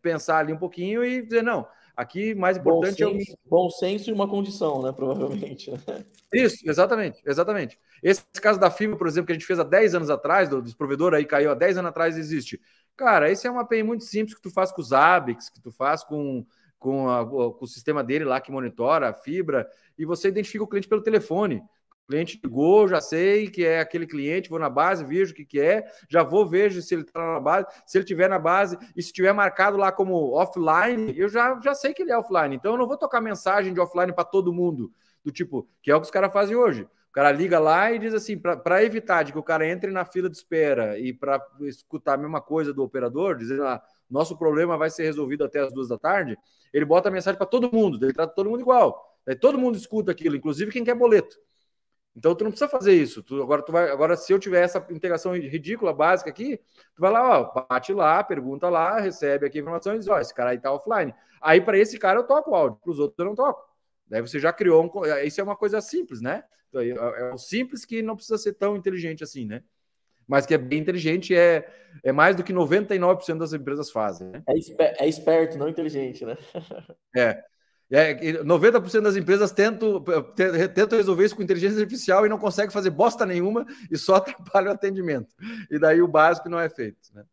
[0.00, 1.68] pensar ali um pouquinho e dizer, não,
[2.00, 3.48] aqui mais importante bom senso, é o...
[3.48, 4.92] Bom senso e uma condição, né?
[4.92, 5.70] Provavelmente.
[5.70, 6.04] Né?
[6.32, 7.78] Isso, exatamente, exatamente.
[8.02, 10.62] Esse caso da FIBA, por exemplo, que a gente fez há 10 anos atrás, do,
[10.62, 12.60] dos provedores aí caiu há 10 anos atrás, existe.
[12.96, 15.70] Cara, esse é uma API muito simples que tu faz com os ABICs, que tu
[15.70, 16.44] faz com
[16.80, 20.66] com, a, com, o sistema dele lá que monitora a fibra, e você identifica o
[20.66, 21.62] cliente pelo telefone.
[22.10, 25.60] Cliente ligou, já sei que é aquele cliente, vou na base, vejo o que, que
[25.60, 29.02] é, já vou, vejo se ele está na base, se ele estiver na base, e
[29.02, 32.56] se tiver marcado lá como offline, eu já, já sei que ele é offline.
[32.56, 34.92] Então eu não vou tocar mensagem de offline para todo mundo,
[35.24, 36.82] do tipo, que é o que os caras fazem hoje.
[36.82, 40.04] O cara liga lá e diz assim, para evitar de que o cara entre na
[40.04, 43.80] fila de espera e para escutar a mesma coisa do operador, dizendo lá,
[44.10, 46.36] nosso problema vai ser resolvido até as duas da tarde,
[46.72, 49.00] ele bota a mensagem para todo mundo, ele trata todo mundo igual.
[49.28, 51.36] Aí todo mundo escuta aquilo, inclusive quem quer boleto.
[52.14, 53.22] Então tu não precisa fazer isso.
[53.22, 56.58] Tu, agora tu vai, agora se eu tiver essa integração ridícula básica aqui,
[56.94, 60.18] tu vai lá, ó, bate lá, pergunta lá, recebe aqui a informação e diz, ó,
[60.18, 61.14] esse cara aí tá offline.
[61.40, 63.68] Aí para esse cara eu toco o áudio, para os outros eu não toco.
[64.08, 66.42] Daí você já criou um, isso é uma coisa simples, né?
[66.74, 69.62] É, é um simples que não precisa ser tão inteligente assim, né?
[70.30, 71.68] mas que é bem inteligente é,
[72.04, 74.28] é mais do que 99% das empresas fazem.
[74.28, 74.40] Né?
[74.48, 76.38] É, esper, é esperto, não inteligente, né?
[77.16, 77.42] é.
[77.90, 78.14] É,
[78.44, 80.04] 90% das empresas tentam,
[80.72, 84.70] tentam resolver isso com inteligência artificial e não conseguem fazer bosta nenhuma e só atrapalham
[84.70, 85.34] o atendimento.
[85.68, 86.98] E daí o básico não é feito.
[87.12, 87.24] Né?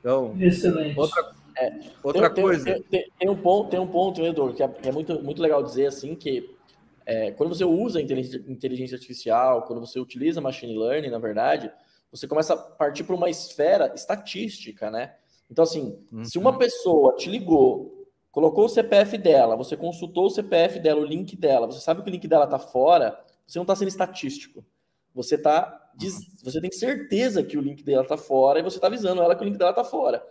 [0.00, 0.98] Então, Excelente.
[0.98, 2.64] Outra, é, outra tem, coisa.
[2.64, 5.40] Tem, tem, tem, um ponto, tem um ponto, Eduardo, que é, que é muito, muito
[5.40, 6.54] legal dizer assim que
[7.06, 11.72] é, quando você usa inteligência, inteligência artificial, quando você utiliza machine learning, na verdade,
[12.10, 15.14] você começa a partir para uma esfera estatística, né?
[15.50, 16.24] Então, assim, uhum.
[16.24, 18.01] se uma pessoa te ligou,
[18.32, 22.08] colocou o CPF dela, você consultou o CPF dela, o link dela, você sabe que
[22.08, 23.16] o link dela está fora,
[23.46, 24.64] você não está sendo estatístico.
[25.14, 28.86] Você tá, diz, você tem certeza que o link dela está fora e você está
[28.86, 30.26] avisando ela que o link dela está fora.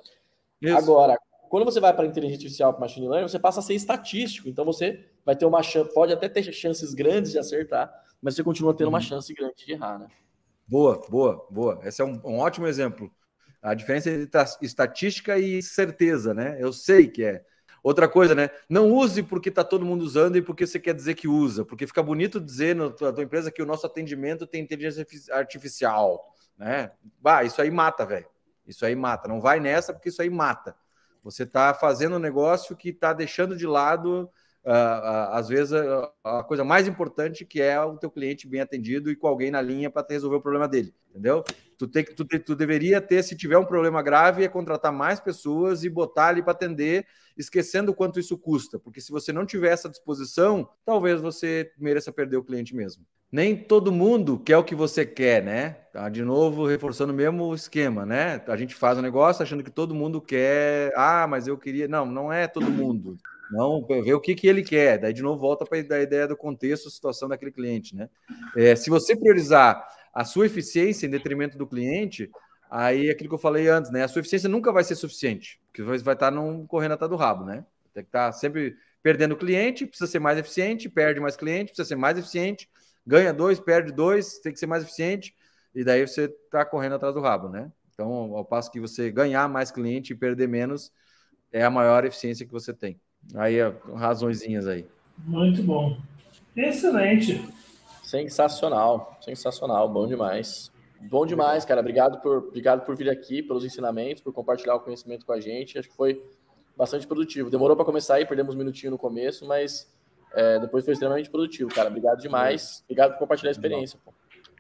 [0.60, 0.76] Isso.
[0.76, 1.16] Agora,
[1.50, 4.50] quando você vai para inteligência artificial, para machine learning, você passa a ser estatístico.
[4.50, 8.44] Então você vai ter uma chance, pode até ter chances grandes de acertar, mas você
[8.44, 8.94] continua tendo uhum.
[8.94, 10.08] uma chance grande de errar, né?
[10.68, 11.80] Boa, boa, boa.
[11.84, 13.12] Esse é um, um ótimo exemplo.
[13.62, 14.30] A diferença entre
[14.62, 16.58] estatística e certeza, né?
[16.60, 17.44] Eu sei que é.
[17.84, 18.50] Outra coisa, né?
[18.70, 21.88] Não use porque está todo mundo usando e porque você quer dizer que usa, porque
[21.88, 26.92] fica bonito dizer na tua, tua empresa que o nosso atendimento tem inteligência artificial, né?
[27.20, 28.28] Bah, isso aí mata, velho.
[28.68, 29.28] Isso aí mata.
[29.28, 30.76] Não vai nessa porque isso aí mata.
[31.24, 34.30] Você está fazendo um negócio que está deixando de lado
[34.66, 39.10] uh, às vezes, a, a, coisa mais importante que é o teu cliente bem atendido
[39.10, 41.44] e com alguém na linha para resolver o problema dele, entendeu?
[41.82, 45.84] Tu, tem, tu, tu deveria ter, se tiver um problema grave, é contratar mais pessoas
[45.84, 49.90] e botar ali para atender, esquecendo quanto isso custa, porque se você não tiver essa
[49.90, 53.04] disposição, talvez você mereça perder o cliente mesmo.
[53.32, 55.72] Nem todo mundo quer o que você quer, né?
[55.92, 58.40] Tá, de novo, reforçando o mesmo esquema, né?
[58.46, 60.92] A gente faz um negócio achando que todo mundo quer.
[60.96, 61.88] Ah, mas eu queria.
[61.88, 63.18] Não, não é todo mundo.
[63.52, 64.98] Não, ver o que, que ele quer.
[64.98, 67.96] Daí, de novo, volta para a ideia do contexto, situação daquele cliente.
[67.96, 68.10] Né?
[68.56, 69.82] É, se você priorizar
[70.14, 72.30] a sua eficiência em detrimento do cliente,
[72.70, 74.04] aí é aquilo que eu falei antes, né?
[74.04, 77.16] A sua eficiência nunca vai ser suficiente, porque você vai estar num, correndo atrás do
[77.16, 77.66] rabo, né?
[77.94, 81.96] Tem que estar sempre perdendo cliente, precisa ser mais eficiente, perde mais cliente, precisa ser
[81.96, 82.70] mais eficiente,
[83.06, 85.36] ganha dois, perde dois, tem que ser mais eficiente,
[85.74, 87.72] e daí você está correndo atrás do rabo, né?
[87.94, 90.92] Então, ao passo que você ganhar mais cliente e perder menos,
[91.52, 93.00] é a maior eficiência que você tem.
[93.36, 93.58] Aí,
[93.96, 94.86] razõezinhas aí.
[95.20, 95.98] Muito bom.
[96.56, 97.48] Excelente.
[98.12, 100.70] Sensacional, sensacional, bom demais.
[101.00, 101.80] Bom demais, cara.
[101.80, 105.80] Obrigado por, obrigado por vir aqui, pelos ensinamentos, por compartilhar o conhecimento com a gente.
[105.80, 106.22] Acho que foi
[106.76, 107.50] bastante produtivo.
[107.50, 109.90] Demorou para começar aí, perdemos um minutinho no começo, mas
[110.34, 111.88] é, depois foi extremamente produtivo, cara.
[111.88, 112.84] Obrigado demais.
[112.84, 113.98] Obrigado por compartilhar a experiência.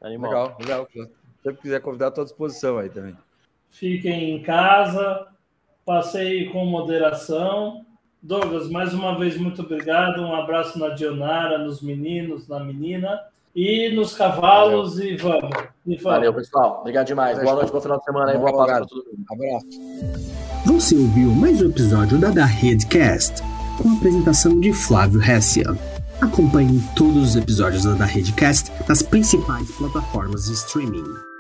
[0.02, 0.32] Animal.
[0.32, 0.88] Legal, legal.
[0.94, 1.10] Se
[1.44, 3.18] você quiser convidar, estou à disposição aí também.
[3.70, 5.28] Fiquem em casa,
[5.86, 7.86] passeie com moderação
[8.24, 10.22] Douglas, mais uma vez, muito obrigado.
[10.22, 13.20] Um abraço na Dionara, nos meninos, na menina
[13.56, 15.12] e nos cavalos Valeu.
[15.12, 15.50] e vamos.
[15.86, 16.04] E vamos.
[16.04, 16.80] Valeu, pessoal.
[16.82, 17.40] Obrigado demais.
[17.40, 18.38] Boa noite, bom final de semana aí.
[18.38, 19.26] Boa Páscoa para todo mundo.
[19.32, 19.68] Abraço.
[20.66, 23.42] Você ouviu mais um episódio da Da Redcast,
[23.82, 25.66] com a apresentação de Flávio Hessia.
[26.22, 31.31] Acompanhe todos os episódios da Redcast nas principais plataformas de streaming.